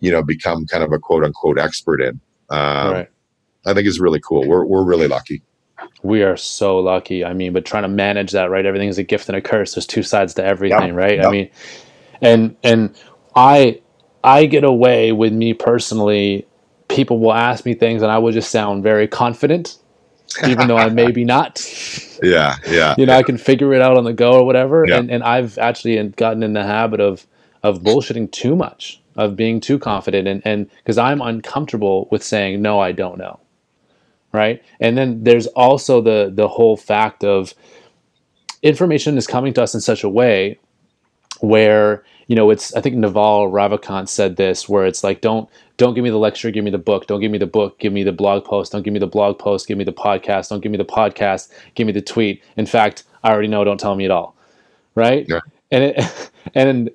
[0.00, 2.20] you know, become kind of a quote unquote expert in.
[2.48, 3.08] Um, right.
[3.66, 4.46] I think is really cool.
[4.46, 5.42] We're, we're really lucky.
[6.02, 7.24] We are so lucky.
[7.24, 8.64] I mean, but trying to manage that, right?
[8.64, 9.74] Everything is a gift and a curse.
[9.74, 10.96] There's two sides to everything, yep.
[10.96, 11.16] right?
[11.16, 11.26] Yep.
[11.26, 11.50] I mean,
[12.22, 12.96] and, and
[13.34, 13.80] I,
[14.24, 16.46] I get away with me personally.
[16.88, 19.78] People will ask me things and I will just sound very confident,
[20.46, 21.62] even though I maybe not.
[22.22, 22.56] Yeah.
[22.66, 22.94] Yeah.
[22.96, 23.18] you know, yeah.
[23.18, 24.84] I can figure it out on the go or whatever.
[24.84, 27.26] And, and I've actually gotten in the habit of,
[27.62, 32.62] of bullshitting too much of being too confident and and because I'm uncomfortable with saying
[32.62, 33.40] no, I don't know.
[34.32, 34.62] Right?
[34.78, 37.54] And then there's also the the whole fact of
[38.62, 40.58] information is coming to us in such a way
[41.40, 45.94] where you know it's i think naval ravikant said this where it's like don't don't
[45.94, 48.02] give me the lecture give me the book don't give me the book give me
[48.02, 50.70] the blog post don't give me the blog post give me the podcast don't give
[50.70, 54.04] me the podcast give me the tweet in fact i already know don't tell me
[54.04, 54.36] at all
[54.94, 55.40] right yeah.
[55.70, 56.90] and it and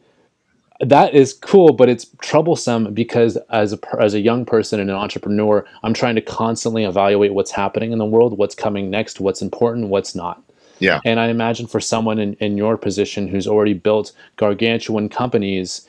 [0.81, 4.95] that is cool, but it's troublesome because as a as a young person and an
[4.95, 9.41] entrepreneur, I'm trying to constantly evaluate what's happening in the world, what's coming next, what's
[9.41, 10.41] important, what's not.
[10.79, 10.99] Yeah.
[11.05, 15.87] And I imagine for someone in, in your position who's already built gargantuan companies,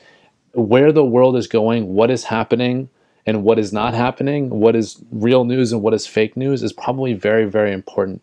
[0.53, 2.89] where the world is going, what is happening,
[3.25, 6.71] and what is not happening, what is real news and what is fake news is
[6.71, 8.21] probably very, very important.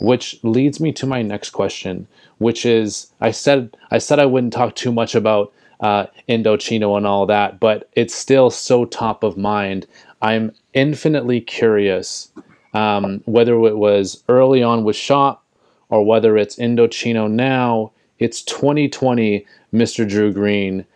[0.00, 4.52] Which leads me to my next question, which is I said I said I wouldn't
[4.52, 9.36] talk too much about uh, Indochino and all that, but it's still so top of
[9.36, 9.86] mind.
[10.22, 12.30] I'm infinitely curious
[12.72, 15.44] um, whether it was early on with Shop
[15.88, 17.92] or whether it's Indochino now.
[18.18, 20.08] It's 2020, Mr.
[20.08, 20.86] Drew Green.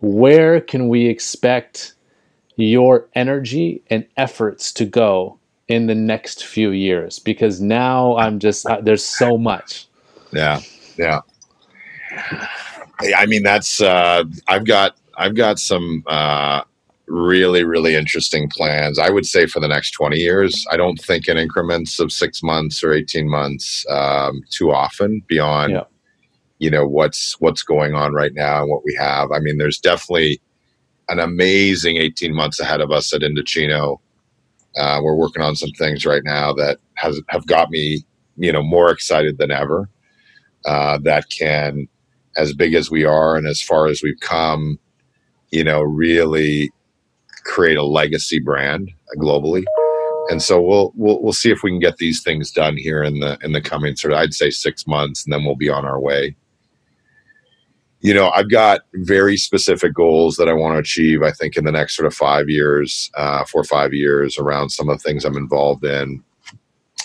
[0.00, 1.94] Where can we expect
[2.56, 8.66] your energy and efforts to go in the next few years because now I'm just
[8.66, 9.86] uh, there's so much.
[10.32, 10.60] Yeah,
[10.96, 11.20] yeah.
[13.00, 16.62] I mean, that's uh, I've got I've got some uh,
[17.06, 18.98] really really interesting plans.
[18.98, 20.66] I would say for the next twenty years.
[20.70, 25.72] I don't think in increments of six months or eighteen months um, too often beyond.
[25.72, 25.84] Yeah.
[26.58, 29.30] You know what's what's going on right now and what we have.
[29.30, 30.40] I mean, there's definitely
[31.08, 33.98] an amazing 18 months ahead of us at Indochino.
[34.76, 38.04] Uh, we're working on some things right now that has have got me,
[38.36, 39.88] you know, more excited than ever.
[40.64, 41.88] Uh, that can,
[42.36, 44.78] as big as we are and as far as we've come,
[45.50, 46.70] you know, really
[47.44, 49.64] create a legacy brand globally.
[50.28, 53.20] And so we'll we'll we'll see if we can get these things done here in
[53.20, 55.84] the in the coming sort of I'd say six months, and then we'll be on
[55.84, 56.34] our way
[58.00, 61.22] you know, I've got very specific goals that I want to achieve.
[61.22, 64.70] I think in the next sort of five years, uh, four or five years, around
[64.70, 66.22] some of the things I'm involved in.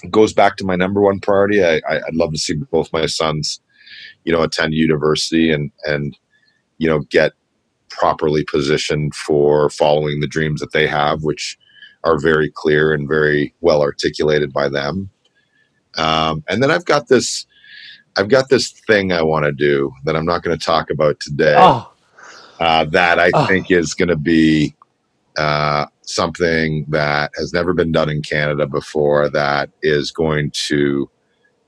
[0.03, 1.63] It goes back to my number one priority.
[1.63, 3.61] I, I, would love to see both my sons,
[4.23, 6.17] you know, attend university and and
[6.77, 7.33] you know get
[7.89, 11.57] properly positioned for following the dreams that they have, which
[12.03, 15.09] are very clear and very well articulated by them.
[15.97, 17.45] Um, and then I've got this
[18.17, 21.19] I've got this thing I want to do that I'm not going to talk about
[21.19, 21.55] today.
[21.57, 21.91] Oh.
[22.59, 23.45] Uh, that I oh.
[23.47, 24.75] think is going to be
[25.37, 29.29] uh, something that has never been done in Canada before.
[29.29, 31.09] That is going to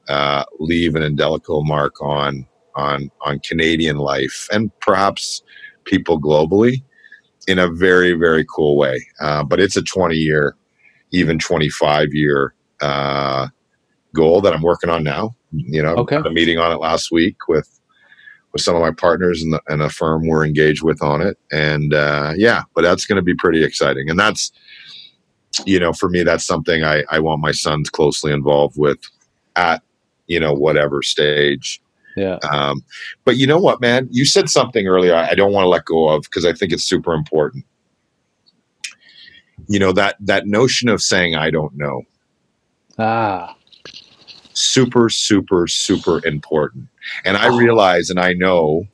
[0.10, 5.44] uh, leave an indelible mark on on on Canadian life and perhaps
[5.86, 6.84] people globally
[7.48, 9.06] in a very very cool way.
[9.22, 10.56] Uh, but it's a 20 year,
[11.12, 13.48] even 25 year uh,
[14.13, 15.36] goal that I'm working on now.
[15.52, 16.18] You know, okay.
[16.18, 17.70] a meeting on it last week with
[18.54, 21.38] with some of my partners and, the, and a firm we're engaged with on it.
[21.52, 24.10] And uh, yeah, but that's going to be pretty exciting.
[24.10, 24.52] And that's,
[25.66, 29.00] you know, for me, that's something I, I want my sons closely involved with
[29.56, 29.82] at,
[30.27, 31.81] you know, whatever stage.
[32.15, 32.38] Yeah.
[32.49, 32.83] Um,
[33.25, 34.07] but you know what, man?
[34.12, 36.83] You said something earlier I don't want to let go of because I think it's
[36.83, 37.65] super important.
[39.67, 42.03] You know that that notion of saying I don't know.
[42.99, 43.55] Ah
[44.53, 46.88] super, super, super important.
[47.25, 48.86] And I realize and I know,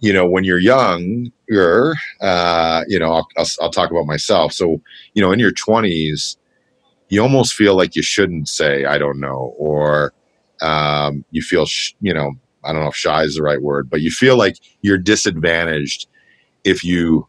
[0.00, 4.52] you know, when you're young, you're, uh, you know, I'll, I'll, I'll talk about myself.
[4.52, 4.80] So,
[5.14, 6.36] you know, in your 20s,
[7.08, 10.12] you almost feel like you shouldn't say, I don't know, or
[10.64, 12.32] um, you feel, sh- you know,
[12.64, 16.06] I don't know if shy is the right word, but you feel like you're disadvantaged
[16.64, 17.28] if you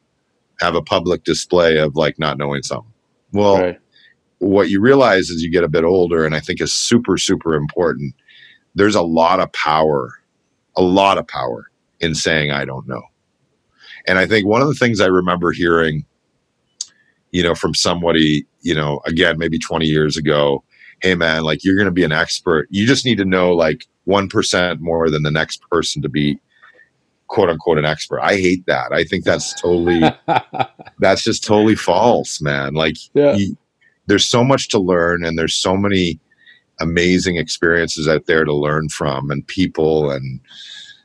[0.62, 2.93] have a public display of like not knowing something.
[3.34, 3.80] Well, right
[4.39, 7.56] what you realize as you get a bit older, and I think is super, super
[7.56, 8.13] important,
[8.76, 10.19] there's a lot of power,
[10.76, 13.02] a lot of power in saying, I don't know.
[14.08, 16.06] And I think one of the things I remember hearing,
[17.32, 20.63] you know, from somebody, you know, again, maybe 20 years ago,
[21.01, 22.67] hey man, like you're going to be an expert.
[22.69, 26.39] You just need to know like 1% more than the next person to be
[27.27, 28.21] quote unquote an expert.
[28.21, 28.91] I hate that.
[28.91, 30.01] I think that's totally,
[30.99, 32.73] that's just totally false, man.
[32.73, 33.36] Like, yeah.
[33.36, 33.58] you,
[34.08, 36.19] there's so much to learn and there's so many
[36.79, 40.39] amazing experiences out there to learn from and people and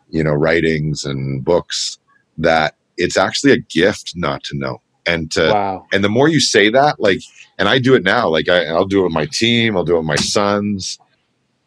[0.09, 1.99] you know writings and books
[2.39, 5.87] that it's actually a gift not to know and to wow.
[5.93, 7.21] and the more you say that like
[7.59, 9.95] and i do it now like I, i'll do it with my team i'll do
[9.95, 10.99] it with my sons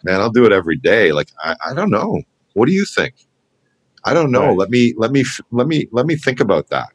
[0.04, 2.22] man i'll do it every day like i, I don't know
[2.54, 3.16] what do you think
[4.04, 4.58] i don't know right.
[4.58, 6.90] let me let me let me let me think about that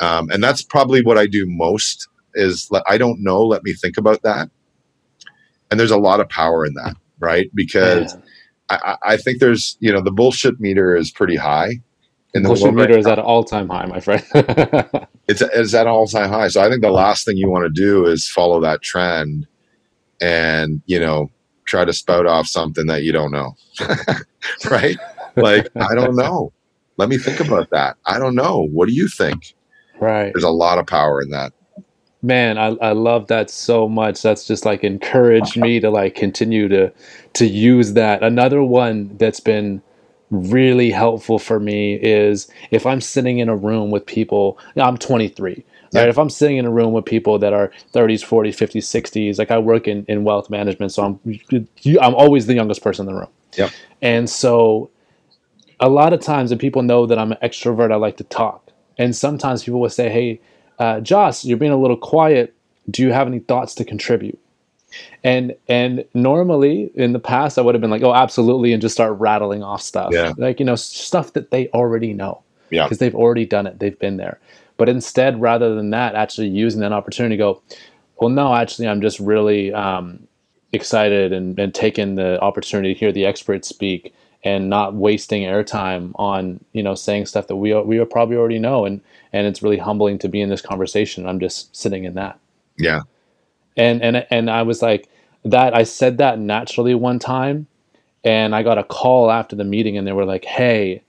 [0.00, 3.42] um, and that's probably what i do most is let, I don't know.
[3.42, 4.50] Let me think about that.
[5.70, 7.50] And there's a lot of power in that, right?
[7.54, 8.20] Because yeah.
[8.70, 11.80] I, I, think there's, you know, the bullshit meter is pretty high.
[12.34, 14.22] And the bullshit meter right is at an all time high, my friend.
[15.28, 16.48] it's, it's at an all time high.
[16.48, 19.46] So I think the last thing you want to do is follow that trend
[20.20, 21.30] and, you know,
[21.66, 23.56] try to spout off something that you don't know.
[24.70, 24.96] right?
[25.36, 26.52] Like, I don't know.
[26.96, 27.96] Let me think about that.
[28.06, 28.68] I don't know.
[28.70, 29.54] What do you think?
[30.00, 30.32] Right.
[30.32, 31.52] There's a lot of power in that
[32.24, 36.68] man I, I love that so much that's just like encouraged me to like continue
[36.68, 36.90] to
[37.34, 39.82] to use that another one that's been
[40.30, 45.64] really helpful for me is if I'm sitting in a room with people, I'm 23.
[45.92, 46.00] Yeah.
[46.00, 46.08] Right.
[46.08, 49.52] If I'm sitting in a room with people that are 30s, 40s, 50s, 60s, like
[49.52, 51.40] I work in, in wealth management, so I'm
[52.00, 53.30] I'm always the youngest person in the room.
[53.56, 53.70] Yep.
[54.02, 54.90] And so
[55.78, 58.70] a lot of times, and people know that I'm an extrovert, I like to talk.
[58.98, 60.40] And sometimes people will say, Hey,
[60.78, 62.54] uh, Joss, you're being a little quiet.
[62.90, 64.38] Do you have any thoughts to contribute?
[65.22, 68.94] And and normally in the past I would have been like, oh, absolutely, and just
[68.94, 70.32] start rattling off stuff, Yeah.
[70.36, 72.84] like you know stuff that they already know, Yeah.
[72.84, 74.38] because they've already done it, they've been there.
[74.76, 77.62] But instead, rather than that, actually using that opportunity to go,
[78.20, 80.26] well, no, actually, I'm just really um,
[80.72, 86.12] excited and, and taking the opportunity to hear the experts speak and not wasting airtime
[86.16, 89.00] on you know saying stuff that we we probably already know and
[89.32, 91.26] and it's really humbling to be in this conversation.
[91.26, 92.38] I'm just sitting in that
[92.76, 93.00] Yeah.
[93.76, 95.08] And and and I was like
[95.44, 95.74] that.
[95.74, 97.66] I said that naturally one time,
[98.24, 101.02] and I got a call after the meeting, and they were like, "Hey,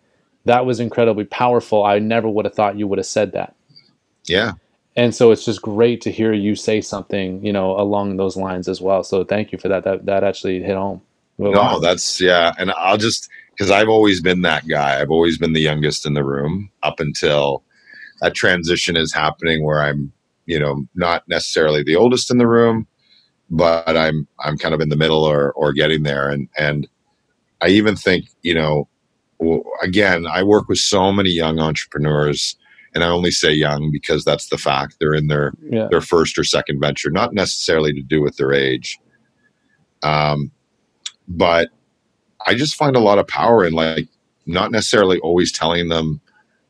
[0.45, 1.83] that was incredibly powerful.
[1.83, 3.55] I never would have thought you would have said that."
[4.25, 4.53] Yeah.
[4.97, 8.69] And so it's just great to hear you say something, you know, along those lines
[8.69, 9.03] as well.
[9.03, 9.83] So thank you for that.
[9.83, 11.01] That that actually hit home.
[11.37, 12.53] Well, No, that's yeah.
[12.57, 14.99] And I'll just because I've always been that guy.
[15.01, 17.63] I've always been the youngest in the room up until
[18.21, 20.11] that transition is happening where I'm,
[20.45, 22.87] you know, not necessarily the oldest in the room,
[23.49, 26.29] but I'm I'm kind of in the middle or or getting there.
[26.29, 26.87] And and
[27.61, 28.87] I even think, you know,
[29.81, 32.55] again, I work with so many young entrepreneurs,
[32.93, 34.97] and I only say young because that's the fact.
[34.99, 38.53] They're in their yeah, their first or second venture, not necessarily to do with their
[38.53, 38.99] age.
[40.03, 40.51] Um,
[41.27, 41.69] but
[42.45, 44.07] I just find a lot of power in like
[44.45, 46.21] not necessarily always telling them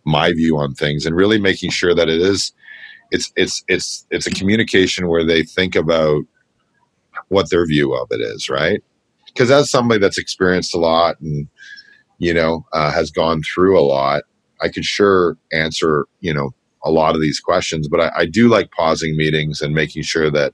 [0.06, 2.54] my view on things and really making sure that it is
[3.12, 6.24] it's it's it's it's a communication where they think about
[7.30, 8.84] what their view of it is, right?
[9.28, 11.48] Because as somebody that's experienced a lot and
[12.20, 14.24] you know uh, has gone through a lot,
[14.62, 16.52] I could sure answer you know
[16.84, 20.30] a lot of these questions, but I, I do like pausing meetings and making sure
[20.32, 20.54] that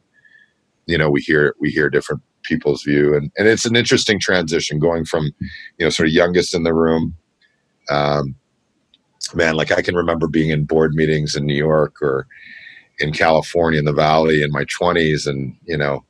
[0.88, 4.80] you know we hear we hear different people's view and and it's an interesting transition
[4.80, 5.26] going from
[5.78, 7.16] you know sort of youngest in the room
[7.90, 8.36] um
[9.36, 12.28] man like i can remember being in board meetings in new york or
[13.00, 16.06] in california in the valley in my 20s and you know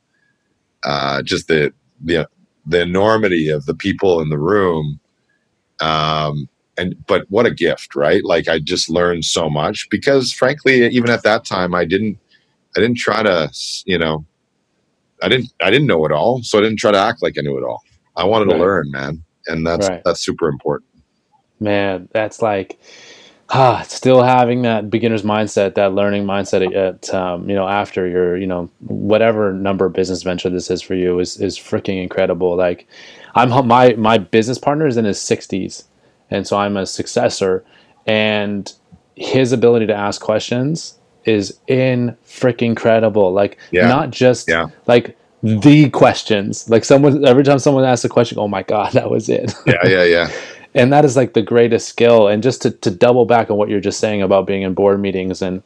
[0.84, 2.28] uh just the the
[2.66, 5.00] the enormity of the people in the room
[5.80, 6.48] um
[6.78, 11.10] and but what a gift right like i just learned so much because frankly even
[11.10, 12.18] at that time i didn't
[12.76, 13.50] i didn't try to
[13.86, 14.24] you know
[15.22, 17.42] i didn't i didn't know it all so i didn't try to act like i
[17.42, 17.82] knew it all
[18.16, 18.54] i wanted Right.
[18.54, 20.02] to learn man and that's Right.
[20.04, 20.88] that's super important
[21.62, 22.78] man, that's like
[23.54, 28.36] ah, still having that beginner's mindset, that learning mindset at um, you know after your
[28.36, 32.56] you know whatever number of business venture this is for you is is freaking incredible.
[32.56, 32.86] Like
[33.34, 35.84] I'm my my business partner is in his 60s,
[36.30, 37.64] and so I'm a successor,
[38.06, 38.72] and
[39.16, 43.32] his ability to ask questions is in freaking incredible.
[43.32, 43.86] Like Yeah.
[43.88, 44.68] not just Yeah.
[44.86, 46.68] like the questions.
[46.70, 49.52] Like someone every time someone asks a question, oh my god, that was it.
[49.66, 50.30] yeah yeah yeah
[50.74, 52.28] and that is like the greatest skill.
[52.28, 55.00] And just to, to double back on what you're just saying about being in board
[55.00, 55.62] meetings and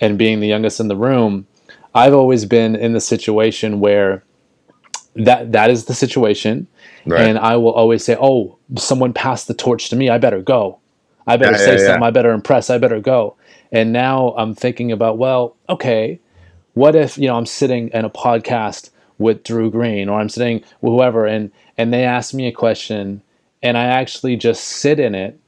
[0.00, 1.46] and being the youngest in the room
[1.94, 4.24] i've always been in the situation where
[5.14, 6.66] that that is the situation.
[7.06, 7.20] Right.
[7.22, 10.08] And i will always say oh someone passed the torch to me.
[10.08, 10.78] I better go.
[11.26, 11.86] I better Yeah, say yeah, yeah.
[11.86, 12.02] something.
[12.02, 12.70] I better impress.
[12.70, 13.36] I better go.
[13.70, 16.18] And now i'm thinking about well okay
[16.74, 20.62] what if you know i'm sitting in a podcast with drew green or i'm sitting
[20.80, 23.22] with whoever and and they ask me a question
[23.62, 25.38] and i actually just sit in it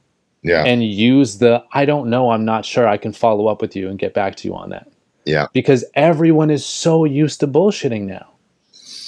[0.43, 0.63] yeah.
[0.63, 3.89] and use the i don't know i'm not sure i can follow up with you
[3.89, 4.87] and get back to you on that.
[5.25, 5.47] Yeah.
[5.53, 8.31] Because everyone is so used to bullshitting now.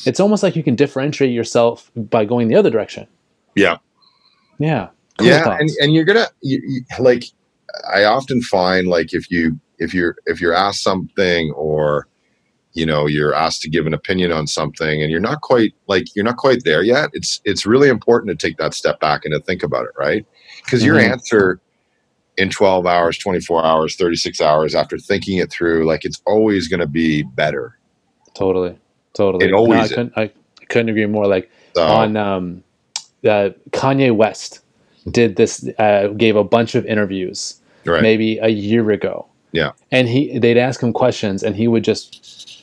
[0.06, 3.08] It's almost like you can differentiate yourself by going the other direction.
[3.56, 3.78] Yeah.
[4.58, 4.90] Yeah.
[5.18, 5.62] Cool yeah thoughts.
[5.62, 7.24] and, and you're gonna you, you, like
[7.92, 12.08] i often find like if you if you're if you're asked something or
[12.78, 16.06] you know you're asked to give an opinion on something and you're not quite like
[16.16, 19.34] you're not quite there yet it's it's really important to take that step back and
[19.34, 20.26] to think about it right
[20.64, 21.12] because your Mhm.
[21.12, 21.60] answer
[22.38, 26.80] in 12 hours 24 hours 36 hours after thinking it through like it's always going
[26.80, 27.78] to be better
[28.36, 28.78] totally
[29.14, 30.32] totally It always No, I, couldn't, I
[30.70, 32.64] couldn't agree more like so on um,
[33.26, 34.62] uh, Kanye West
[35.12, 39.26] did this, uh, gave a bunch of interviews right maybe a year ago.
[39.54, 39.72] Yeah.
[39.92, 42.57] And he, they'd ask him questions, and he would just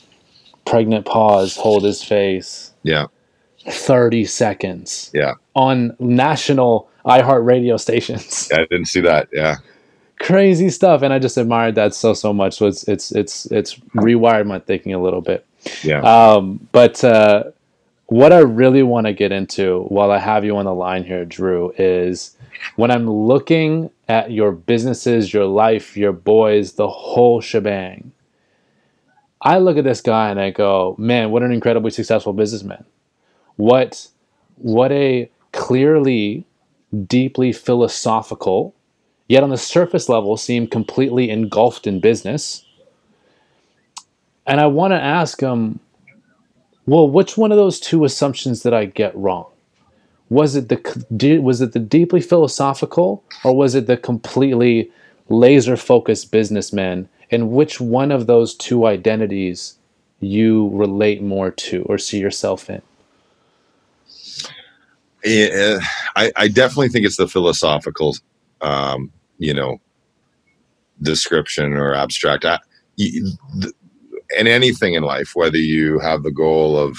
[0.65, 3.07] pregnant pause, hold his face, yeah
[3.67, 5.11] thirty seconds.
[5.13, 5.33] Yeah.
[5.55, 9.57] On national iHeart radio stations, i didn't see that yeah
[10.19, 12.55] crazy stuff, and I just admired that so so much.
[12.57, 15.45] So it's it's it's it's rewired my thinking a little bit.
[15.83, 17.51] yeah Um, but uh,
[18.07, 21.25] what I really want to get into while I have you on the line here,
[21.25, 22.37] Drew, is
[22.75, 28.11] when I'm looking at your businesses, your life, your boys, the whole shebang.
[29.45, 32.83] I look at this guy and I go, man, what an incredibly successful businessman.
[33.57, 34.07] What
[34.57, 36.45] what a clearly
[37.07, 38.73] deeply philosophical,
[39.27, 42.65] yet on the surface level seem completely engulfed in business.
[44.47, 45.79] And I want to ask him,
[46.85, 49.45] well, which one of those two assumptions did I get wrong?
[50.29, 54.91] Was it the was it the deeply philosophical or was it the completely
[55.29, 57.07] laser focused businessman?
[57.31, 59.77] And which one of those two identities
[60.19, 62.81] you relate more to or see yourself in?
[65.23, 65.79] Yeah,
[66.15, 68.15] I, I definitely think it's the philosophical,
[68.61, 69.79] um, you know,
[71.01, 72.45] description or abstract.
[72.45, 72.59] I,
[74.37, 76.97] and anything in life, whether you have the goal of,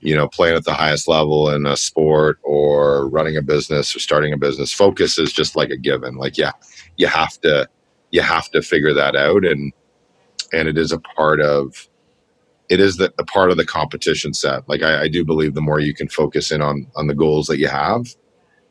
[0.00, 3.98] you know, playing at the highest level in a sport or running a business or
[3.98, 6.16] starting a business, focus is just like a given.
[6.16, 6.52] Like, yeah,
[6.96, 7.68] you have to,
[8.10, 9.72] you have to figure that out, and
[10.52, 11.88] and it is a part of,
[12.68, 14.68] it is the, a part of the competition set.
[14.68, 17.46] Like, I, I do believe the more you can focus in on on the goals
[17.46, 18.06] that you have,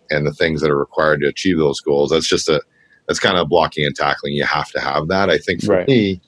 [0.10, 2.62] and the things that are required to achieve those goals, that's just a
[3.08, 4.34] that's kind of blocking and tackling.
[4.34, 5.30] You have to have that.
[5.30, 5.88] I think for right.
[5.88, 6.22] me,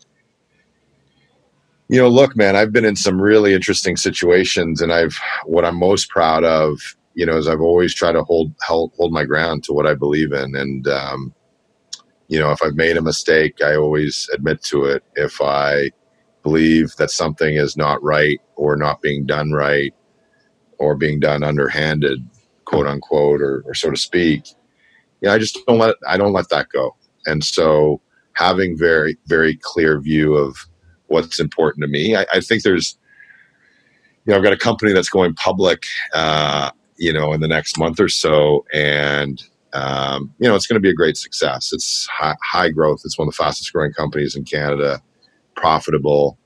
[1.90, 5.80] you know, look, man, I've been in some really interesting situations, and I've what I'm
[5.80, 6.80] most proud of,
[7.14, 9.94] you know, is I've always tried to hold hold, hold my ground to what I
[9.94, 11.34] believe in, and um,
[12.28, 15.04] you know, if I've made a mistake, I always admit to it.
[15.16, 15.92] If I
[16.44, 19.94] believe that something is not right or not being done right
[20.78, 22.28] or being done underhanded,
[22.66, 24.44] quote unquote, or, or so to speak,
[25.22, 26.96] yeah, I just don't let I don't let that go.
[27.26, 28.02] And so
[28.34, 30.58] having very very clear view of
[31.08, 32.16] what's important to me.
[32.16, 32.98] I, I, think there's,
[34.26, 37.80] you know, I've got a company that's going public, uh, you know, in the next
[37.80, 39.42] month or so, and
[39.74, 41.72] um, you know, it's going to be a great success.
[41.74, 43.02] It's high, high, growth.
[43.06, 45.02] It's one of the fastest growing companies in Canada,
[45.56, 46.38] profitable,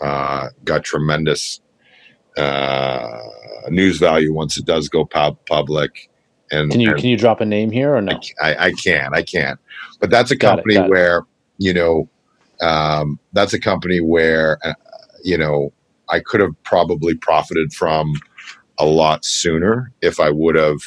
[0.00, 1.60] uh, got tremendous
[2.36, 3.18] uh,
[3.68, 6.10] news value once it does go pub- public.
[6.50, 8.20] And can you and can you drop a name here or no?
[8.40, 9.56] I, I, I can, I can,
[10.00, 11.24] but that's a company it, where it.
[11.58, 12.08] you know
[12.60, 14.74] um, that's a company where uh,
[15.24, 15.72] you know
[16.10, 18.14] I could have probably profited from
[18.78, 20.80] a lot sooner if I would have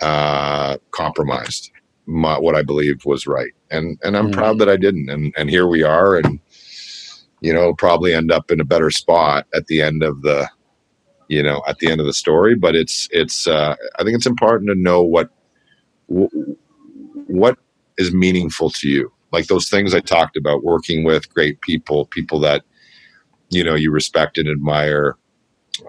[0.00, 1.70] uh, compromised.
[2.06, 4.38] My, what I believed was right, and and I'm mm-hmm.
[4.38, 6.38] proud that I didn't, and and here we are, and
[7.40, 10.48] you know probably end up in a better spot at the end of the
[11.28, 12.54] you know at the end of the story.
[12.54, 15.30] But it's it's uh, i think it's important to know what
[16.06, 17.58] what
[17.98, 19.12] is meaningful to you.
[19.32, 22.62] Like those things I talked about, working with great people, people that
[23.50, 25.16] you know you respect and admire,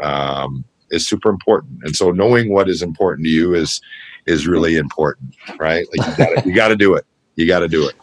[0.01, 1.83] um, is super important.
[1.83, 3.81] And so knowing what is important to you is
[4.25, 5.87] is really important, right?
[5.97, 7.05] Like you got to do it.
[7.35, 7.95] You got to do it.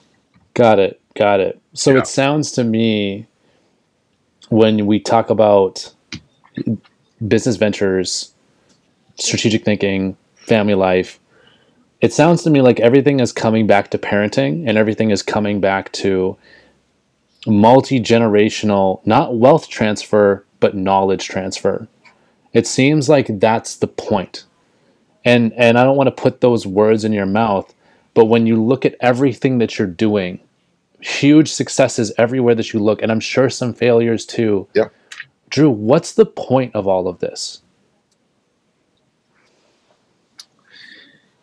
[0.55, 1.01] Got it.
[1.15, 1.61] Got it.
[1.75, 1.99] So yeah.
[1.99, 3.27] it sounds to me
[4.49, 5.93] when we talk about
[7.27, 8.33] business ventures,
[9.17, 11.19] strategic thinking, family life,
[12.01, 15.61] it sounds to me like everything is coming back to parenting and everything is coming
[15.61, 16.37] back to
[17.47, 21.89] multi generational, not wealth transfer, but knowledge transfer.
[22.55, 24.45] It seems like that's the point.
[25.25, 27.75] And, and I don't want to put those words in your mouth,
[28.15, 30.41] but when you look at everything that you're doing,
[31.01, 34.67] huge successes everywhere that you look, and I'm sure some failures too.
[34.75, 34.89] Yeah.
[35.51, 37.61] Drew, what's the point of all of this?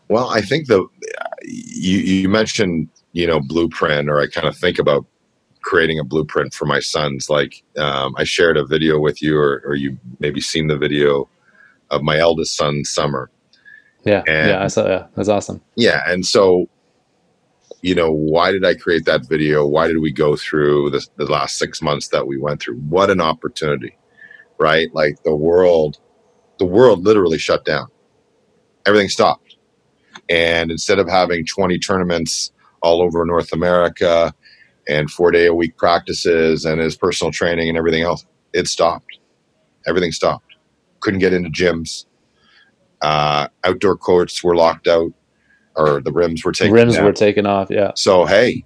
[0.08, 0.86] Well, I think the
[1.44, 5.06] you, you mentioned you know blueprint, or I kind of think about
[5.62, 7.30] creating a blueprint for my sons.
[7.30, 11.30] Like um, I shared a video with you, or, or you maybe seen the video
[11.90, 13.30] of my eldest son, Summer.
[14.04, 14.88] Yeah, and, yeah, I saw.
[14.88, 15.62] Yeah, that's awesome.
[15.76, 16.68] Yeah, and so
[17.84, 19.66] you know, why did I create that video?
[19.66, 22.78] Why did we go through the, the last six months that we went through?
[22.78, 23.98] What an opportunity,
[24.60, 24.94] right?
[24.94, 25.98] Like the world,
[26.60, 27.88] the world literally shut down.
[28.86, 29.52] Everything stopped
[30.32, 32.52] and instead of having 20 tournaments
[32.82, 34.34] all over North America
[34.88, 39.20] and four day a week practices and his personal training and everything else, it stopped.
[39.88, 40.56] Everything stopped.
[41.00, 42.06] Couldn't get into gyms.
[43.02, 45.12] Uh, outdoor courts were locked out,
[45.76, 46.74] or the rims were taken.
[46.74, 47.70] Rims were taken off.
[47.72, 47.92] Yeah.
[47.96, 48.64] So hey,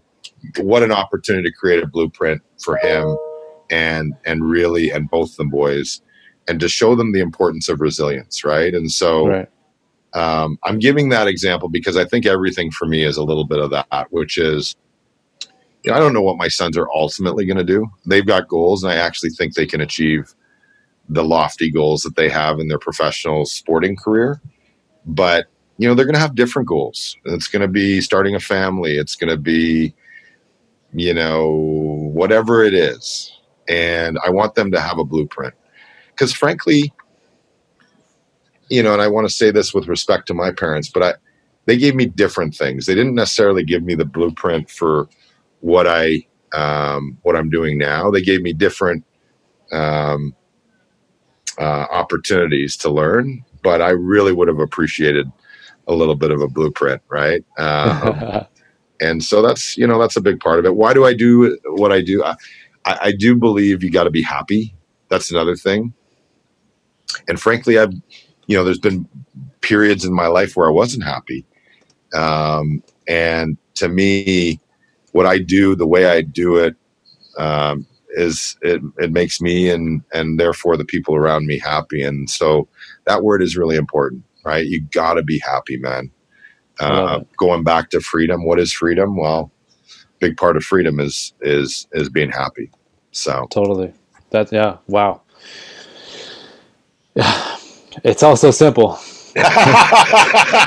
[0.60, 3.16] what an opportunity to create a blueprint for him,
[3.70, 6.02] and and really and both the boys,
[6.50, 8.74] and to show them the importance of resilience, right?
[8.74, 9.28] And so.
[9.28, 9.50] Right
[10.16, 13.60] um, I'm giving that example because I think everything for me is a little bit
[13.60, 14.76] of that, which is,
[15.86, 17.86] you know, I don't know what my sons are ultimately going to do.
[18.08, 20.34] They've got goals, and I actually think they can achieve
[21.08, 24.42] the lofty goals that they have in their professional sporting career.
[25.06, 25.46] But,
[25.78, 27.16] you know, they're going to have different goals.
[27.26, 28.98] It's going to be starting a family.
[28.98, 29.94] It's going to be,
[30.92, 31.52] you know,
[32.14, 33.32] whatever it is.
[33.70, 35.54] And I want them to have a blueprint.
[36.08, 36.92] Because frankly,
[38.70, 41.14] you know, and I want to say this with respect to my parents, but I,
[41.66, 42.88] they gave me different things.
[42.88, 45.08] They didn't necessarily give me the blueprint for
[45.66, 48.12] what I, um, what I'm doing now.
[48.12, 49.04] They gave me different,
[49.72, 50.36] um,
[51.58, 55.32] uh, opportunities to learn, but I really would have appreciated
[55.88, 57.44] a little bit of a blueprint, right?
[57.58, 58.46] Um,
[59.02, 60.76] and so that's you know that's a big part of it.
[60.76, 62.24] Why do I do what I do?
[62.24, 62.36] I,
[62.86, 64.76] I do believe you got to be happy.
[65.10, 65.94] That's another thing.
[67.28, 67.94] And frankly, I've
[68.48, 69.08] you know there's been
[69.62, 71.44] periods in my life where I wasn't happy,
[72.14, 74.60] um, and to me,
[75.16, 76.76] what I do, the way I do it,
[77.38, 77.88] um,
[78.18, 82.04] is it, it makes me and and therefore the people around me happy.
[82.04, 82.68] And so
[83.06, 84.66] that word is really important right?
[84.66, 86.12] You got to be happy man.
[86.80, 89.16] Uh, going back to freedom what is freedom?
[89.18, 89.52] Well
[90.20, 92.70] big part of freedom is is is being happy.
[93.12, 93.48] So.
[93.50, 93.94] Totally.
[94.32, 95.22] That yeah wow.
[97.16, 97.58] Yeah
[98.04, 99.00] it's all so simple.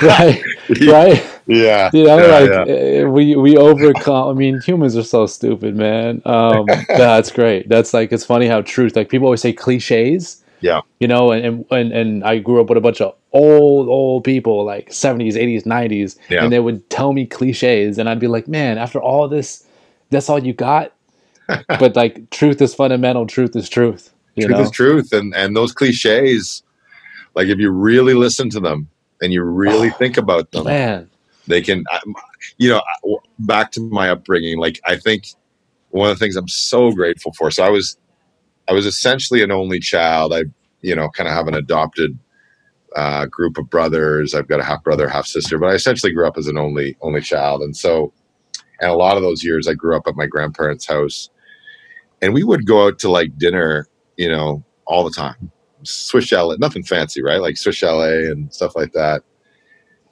[0.01, 0.43] Right?
[0.87, 1.91] Right yeah.
[1.93, 2.75] You know yeah, like yeah.
[2.75, 6.23] eh, we we overcome i mean humans are so stupid man.
[6.25, 7.69] Um that's great.
[7.69, 10.45] That's like it's funny how truth like people always say cliches.
[10.61, 10.83] Yeah.
[11.01, 14.65] You know and and and i grew up with a bunch of old old people
[14.65, 16.43] like 70s 80s 90s Yeah.
[16.45, 19.65] and they would tell me cliches and i'd be like man after all this
[20.11, 20.93] that's all you got?
[21.69, 23.27] But like truth is fundamental.
[23.27, 24.63] Truth is truth you truth know?
[24.65, 26.63] is truth and and those cliches
[27.35, 28.89] like if you really listen to them
[29.21, 31.11] and you really think about them man
[31.49, 31.85] they can
[32.59, 32.81] you know
[33.41, 35.25] back to my upbringing like i think
[35.91, 37.99] one of the things i'm so grateful for so i was
[38.69, 40.33] i was essentially an only child.
[40.33, 40.45] I
[40.83, 42.19] you know kind of have an adopted
[42.97, 44.35] uh, group of brothers.
[44.35, 46.97] I've got a half brother half sister but i essentially grew up as an only
[47.01, 47.63] only child.
[47.63, 48.13] And so
[48.81, 51.31] and a lot of those years i grew up at my grandparents house.
[52.21, 55.51] And we would go out to like dinner you know all the time.
[55.83, 57.41] Swiss chalet nothing fancy right?
[57.41, 59.23] Like swiss chalet and stuff like that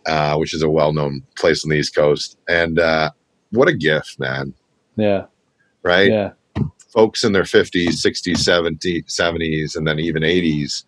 [0.07, 2.39] uh, which is a well-known place on the East Coast.
[2.49, 3.11] And uh,
[3.51, 4.55] what a gift, man!
[4.97, 5.27] yeah
[5.83, 6.11] Right?
[6.11, 6.33] yeah
[6.93, 10.85] Folks in their fifties, sixties, 70s, 70s, and then even eighties,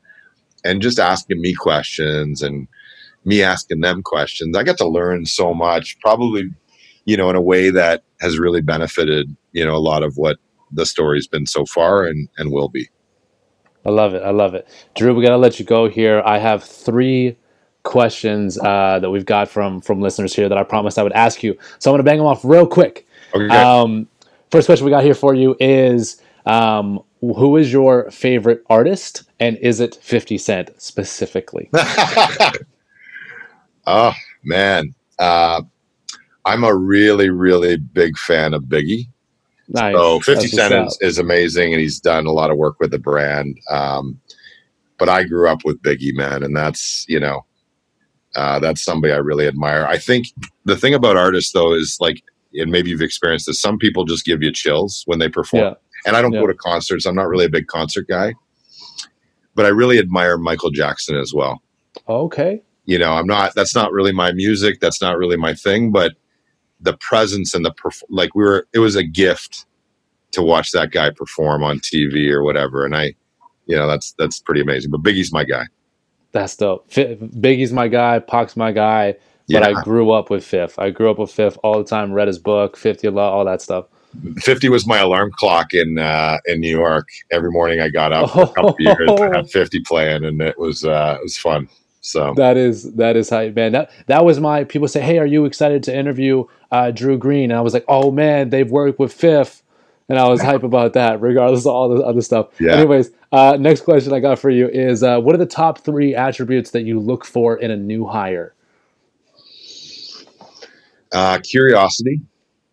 [0.64, 2.66] and just asking me questions and
[3.24, 4.56] me asking them questions.
[4.56, 6.44] I got to learn so much, probably,
[7.04, 10.38] you know, in a way that has really benefited, you know, a lot of what
[10.72, 12.88] the story's been so far and and will be.
[13.84, 14.22] I love it.
[14.22, 14.66] I love it.
[14.94, 16.22] Drew, we got to let you go here.
[16.24, 17.36] I have three
[17.82, 21.42] questions uh, that we've got from from listeners here that I promised I would ask
[21.42, 21.56] you.
[21.78, 23.06] So I'm going to bang them off real quick.
[23.34, 23.54] Okay.
[23.54, 24.08] Um,
[24.50, 29.24] first question we got here for you is um, Who is your favorite artist?
[29.40, 31.70] And is it 50 Cent specifically?
[33.86, 34.12] oh
[34.42, 35.62] man, uh,
[36.44, 39.08] I'm a really, really big fan of Biggie.
[39.68, 39.94] Nice.
[39.94, 42.90] So 50 That's Cent is, is amazing, and he's done a lot of work with
[42.90, 43.58] the brand.
[43.70, 44.18] Um,
[44.98, 47.44] but I grew up with Biggie, man, and that's you know,
[48.36, 49.86] uh, that's somebody I really admire.
[49.86, 50.26] I think
[50.64, 52.22] the thing about artists though is like,
[52.54, 53.60] and maybe you've experienced this.
[53.60, 55.74] Some people just give you chills when they perform, Yeah.
[56.06, 56.40] and I don't Yeah.
[56.40, 57.06] go to concerts.
[57.06, 58.34] I'm not really a big concert guy,
[59.54, 61.62] but I really admire Michael Jackson as well
[62.08, 62.62] Okay.
[62.84, 66.12] you know i'm not that's not really my music that's not really my thing but
[66.80, 69.66] the presence and the perf- like we were it was a gift
[70.30, 73.12] to watch that guy perform on tv or whatever and i
[73.66, 75.64] you know that's that's pretty amazing but biggie's my guy
[76.32, 76.90] That's dope.
[76.90, 78.18] Biggie's my guy.
[78.18, 79.16] Pac's my guy.
[79.50, 80.78] But yeah I grew up with Fifth.
[80.78, 82.12] I grew up with Fifth all the time.
[82.12, 83.86] Read his book, 50 Law, all that stuff.
[84.38, 88.30] 50 was my alarm clock in uh in new york every morning i got up
[88.30, 91.68] for a couple years I had 50 playing and it was uh it was fun
[92.00, 93.72] so That is that is hype, man.
[93.72, 97.50] That that was my people say, "Hey, are you excited to interview uh, Drew Green?"
[97.50, 99.62] And I was like, "Oh man, they've worked with Fifth,"
[100.08, 102.48] and I was hype about that, regardless of all the other stuff.
[102.60, 102.72] Yeah.
[102.72, 106.14] Anyways, uh, next question I got for you is, uh, what are the top three
[106.14, 108.54] attributes that you look for in a new hire?
[111.12, 112.20] uh curiosity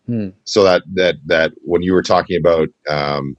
[0.06, 0.28] Hmm.
[0.44, 3.36] so that that that when you were talking about um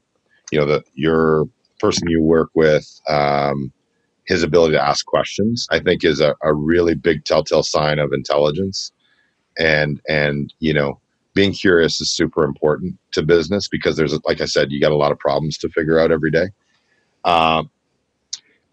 [0.52, 1.46] you know the your
[1.80, 3.72] person you work with um
[4.26, 8.12] his ability to ask questions i think is a, a really big telltale sign of
[8.14, 8.92] intelligence
[9.58, 11.00] and and you know
[11.38, 14.96] being curious is super important to business because there's like i said you got a
[14.98, 16.48] lot of problems to figure out every day.
[17.26, 17.70] Um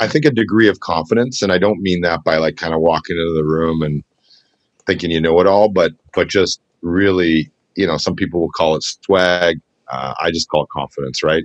[0.01, 2.81] i think a degree of confidence and i don't mean that by like kind of
[2.81, 4.03] walking into the room and
[4.87, 8.77] thinking you know it all but but just really you know some people will call
[8.77, 9.61] it swag.
[9.89, 11.45] Uh, i just call it confidence right?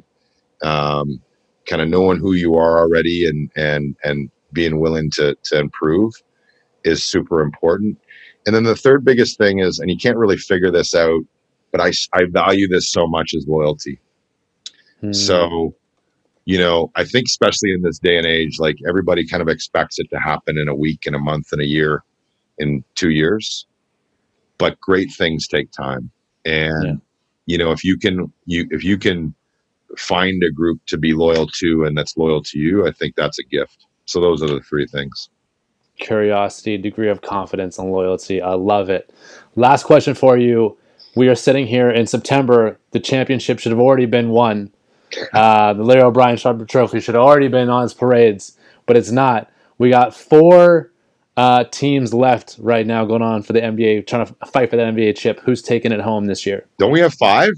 [0.61, 1.22] Um
[1.67, 6.13] kind of knowing who you are already and and and being willing to to improve
[6.86, 7.97] is super important.
[8.45, 11.21] And then the third biggest thing is, and you can't really figure this out,
[11.71, 13.99] but I I value this so much as loyalty.
[15.01, 15.13] Hmm.
[15.13, 15.75] So,
[16.45, 19.99] you know, I think especially in this day and age, like everybody kind of expects
[19.99, 22.03] it to happen in a week, in a month, in a year,
[22.57, 23.65] in two years.
[24.57, 26.11] But great things take time.
[26.45, 26.93] And Yeah.
[27.45, 29.35] you know, if you can you if you can
[29.97, 33.39] find a group to be loyal to and that's loyal to you, I think that's
[33.39, 33.85] a gift.
[34.05, 35.29] So those are the three things.
[35.99, 38.41] Curiosity, degree of confidence, and loyalty.
[38.41, 39.13] I love it.
[39.55, 40.77] Last question for you.
[41.15, 42.79] We are sitting here in September.
[42.91, 44.71] The championship should have already been won.
[45.33, 49.11] Uh, the Larry O'Brien Sharper Trophy should have already been on its parades, but it's
[49.11, 49.49] not.
[49.79, 50.91] We got four
[51.35, 54.83] uh, teams left right now going on for the NBA, trying to fight for the
[54.83, 55.39] NBA chip.
[55.41, 56.65] Who's taking it home this year?
[56.77, 57.51] Don't we have five?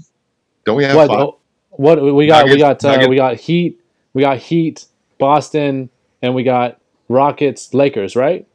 [0.64, 1.08] Don't we have What?
[1.08, 1.28] five?
[1.70, 2.46] What we got?
[2.46, 3.80] we got uh, we got Heat,
[4.12, 4.84] we got Heat,
[5.18, 5.88] Boston,
[6.20, 6.78] and we got
[7.12, 8.16] Rockets, Lakers.
[8.16, 8.46] Right?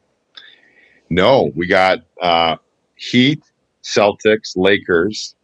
[1.10, 2.56] No, we got uh,
[2.96, 3.42] Heat,
[3.82, 5.34] Celtics, Lakers,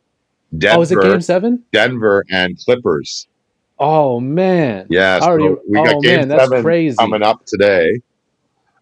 [0.56, 1.62] Denver, Oh, is it Game Seven?
[1.72, 3.26] Denver, and Clippers.
[3.78, 4.86] Oh man.
[4.90, 6.96] Yeah, I already- so we got oh, Game man, Seven crazy.
[6.96, 8.00] coming up today.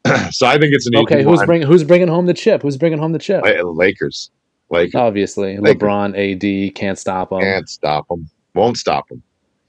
[0.31, 2.63] so I think it's an Okay, who's bringing who's bringing home the chip?
[2.63, 3.45] Who's bringing home the chip?
[3.45, 4.31] Lakers.
[4.69, 5.83] Lakers Obviously, Lakers.
[5.83, 7.41] LeBron, AD can't stop them.
[7.41, 8.29] can't stop them.
[8.55, 9.23] Won't stop them.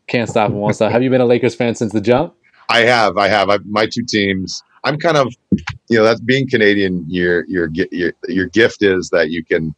[0.07, 0.57] Can't stop him.
[0.57, 0.91] Won't stop.
[0.91, 2.33] Have you been a Lakers fan since the jump?
[2.69, 3.49] I have, I have.
[3.49, 4.63] I, my two teams.
[4.83, 5.33] I'm kind of,
[5.89, 7.05] you know, that's being Canadian.
[7.07, 9.73] Your your your your gift is that you can.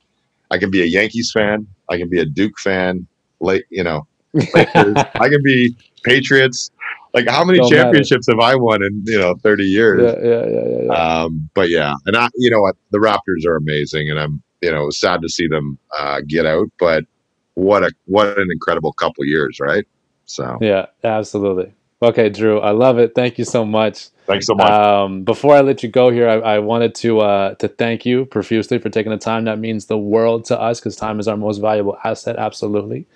[0.51, 1.67] I can be a Yankees fan.
[1.89, 3.07] I can be a Duke fan.
[3.39, 4.07] Like you know,
[4.55, 6.71] I can be Patriots.
[7.13, 7.83] Like how many Don't matter.
[7.83, 10.01] championships have I won in you know 30 years?
[10.03, 10.83] yeah, yeah, yeah, yeah.
[10.83, 11.21] yeah.
[11.23, 14.71] Um, but yeah, and I, you know what, the Raptors are amazing, and I'm, you
[14.71, 16.67] know, sad to see them uh, get out.
[16.79, 17.05] But
[17.53, 19.85] what a what an incredible couple years, right?
[20.25, 21.73] So yeah, absolutely.
[22.05, 23.15] Okay, Drew, I love it.
[23.15, 24.09] Thank you so much.
[24.27, 24.69] thanks so much.
[24.69, 28.25] Um, before I let you go here, I, I wanted to uh, to thank you
[28.25, 29.45] profusely for taking the time.
[29.45, 32.35] That means the world to us because time is our most valuable asset.
[32.37, 33.07] Absolutely.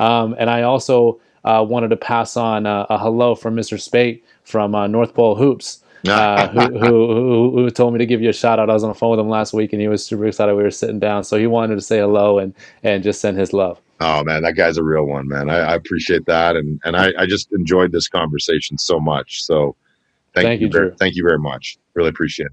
[0.00, 3.80] Um, and I also uh, wanted to pass on uh, a hello from Mr.
[3.80, 5.78] Spate from uh, North Pole Hoops.
[6.08, 8.68] uh, who, who, who, who told me to give you a shout out.
[8.68, 10.52] I was on the phone with him last week and he was super excited.
[10.56, 11.22] We were sitting down.
[11.22, 13.80] So he wanted to say hello and, and just send his love.
[14.02, 15.48] Oh man, that guy's a real one, man.
[15.48, 19.42] I, I appreciate that, and and I, I just enjoyed this conversation so much.
[19.44, 19.76] So
[20.34, 21.78] thank, Thank you, you, very, thank you very much.
[21.94, 22.48] Really appreciate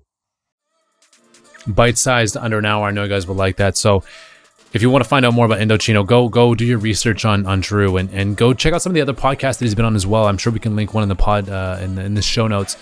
[1.65, 1.75] it.
[1.75, 2.87] bite sized under an hour.
[2.87, 3.77] I know you guys would like that.
[3.77, 4.03] So
[4.73, 7.45] if you want to find out more about Indochino, go go do your research on
[7.45, 9.85] on Drew and, and go check out some of the other podcasts that he's been
[9.85, 10.25] on as well.
[10.27, 12.47] I'm sure we can link one in the pod uh, in, the, in the show
[12.47, 12.77] notes.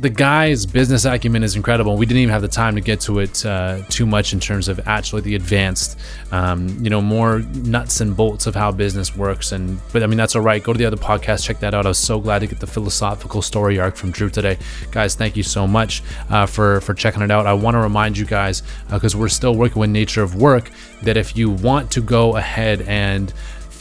[0.00, 1.96] The guy's business acumen is incredible.
[1.96, 4.68] We didn't even have the time to get to it uh, too much in terms
[4.68, 5.98] of actually the advanced,
[6.32, 9.52] um, you know, more nuts and bolts of how business works.
[9.52, 10.62] And but I mean that's all right.
[10.62, 11.86] Go to the other podcast, check that out.
[11.86, 14.58] I was so glad to get the philosophical story arc from Drew today,
[14.90, 15.14] guys.
[15.14, 17.46] Thank you so much uh, for for checking it out.
[17.46, 20.70] I want to remind you guys because we're still working with Nature of Work
[21.02, 23.32] that if you want to go ahead and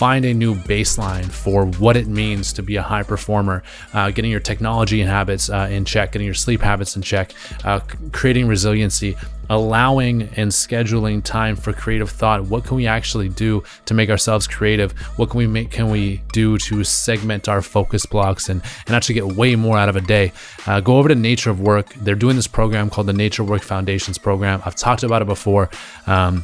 [0.03, 4.29] find a new baseline for what it means to be a high performer, uh, getting
[4.29, 7.31] your technology and habits uh, in check, getting your sleep habits in check,
[7.63, 7.79] uh,
[8.11, 9.15] creating resiliency,
[9.49, 12.43] allowing and scheduling time for creative thought.
[12.43, 14.91] What can we actually do to make ourselves creative?
[15.17, 15.71] What can we make?
[15.71, 19.87] Can we do to segment our focus blocks and and actually get way more out
[19.87, 20.33] of a day?
[20.67, 21.93] Uh, go over to Nature of Work.
[21.93, 24.61] They're doing this program called the Nature of Work Foundations program.
[24.65, 25.69] I've talked about it before.
[26.07, 26.43] Um,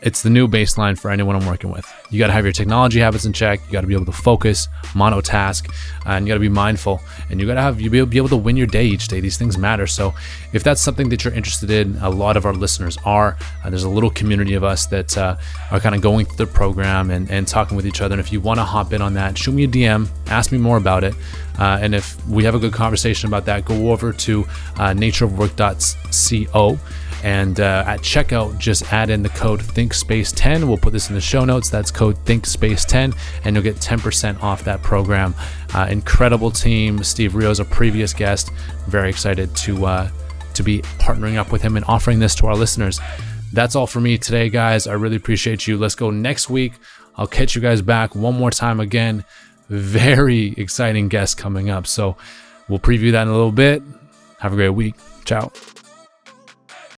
[0.00, 1.84] it's the new baseline for anyone I'm working with.
[2.10, 3.60] You got to have your technology habits in check.
[3.66, 5.72] You got to be able to focus, monotask,
[6.06, 7.00] and you got to be mindful.
[7.30, 9.20] And you got to have you be able to win your day each day.
[9.20, 9.86] These things matter.
[9.86, 10.14] So,
[10.52, 13.36] if that's something that you're interested in, a lot of our listeners are.
[13.64, 15.36] Uh, there's a little community of us that uh,
[15.70, 18.14] are kind of going through the program and, and talking with each other.
[18.14, 20.58] And if you want to hop in on that, shoot me a DM, ask me
[20.58, 21.14] more about it.
[21.58, 24.42] Uh, and if we have a good conversation about that, go over to
[24.76, 26.78] uh, natureofwork.co.
[27.24, 30.66] And uh, at checkout, just add in the code ThinkSpace10.
[30.66, 31.68] We'll put this in the show notes.
[31.68, 35.34] That's code ThinkSpace10, and you'll get 10% off that program.
[35.74, 37.02] Uh, incredible team.
[37.02, 38.50] Steve Rio is a previous guest.
[38.86, 40.10] Very excited to uh,
[40.54, 43.00] to be partnering up with him and offering this to our listeners.
[43.52, 44.86] That's all for me today, guys.
[44.86, 45.78] I really appreciate you.
[45.78, 46.74] Let's go next week.
[47.16, 49.24] I'll catch you guys back one more time again.
[49.68, 51.86] Very exciting guest coming up.
[51.86, 52.16] So
[52.68, 53.82] we'll preview that in a little bit.
[54.38, 54.94] Have a great week.
[55.24, 55.50] Ciao.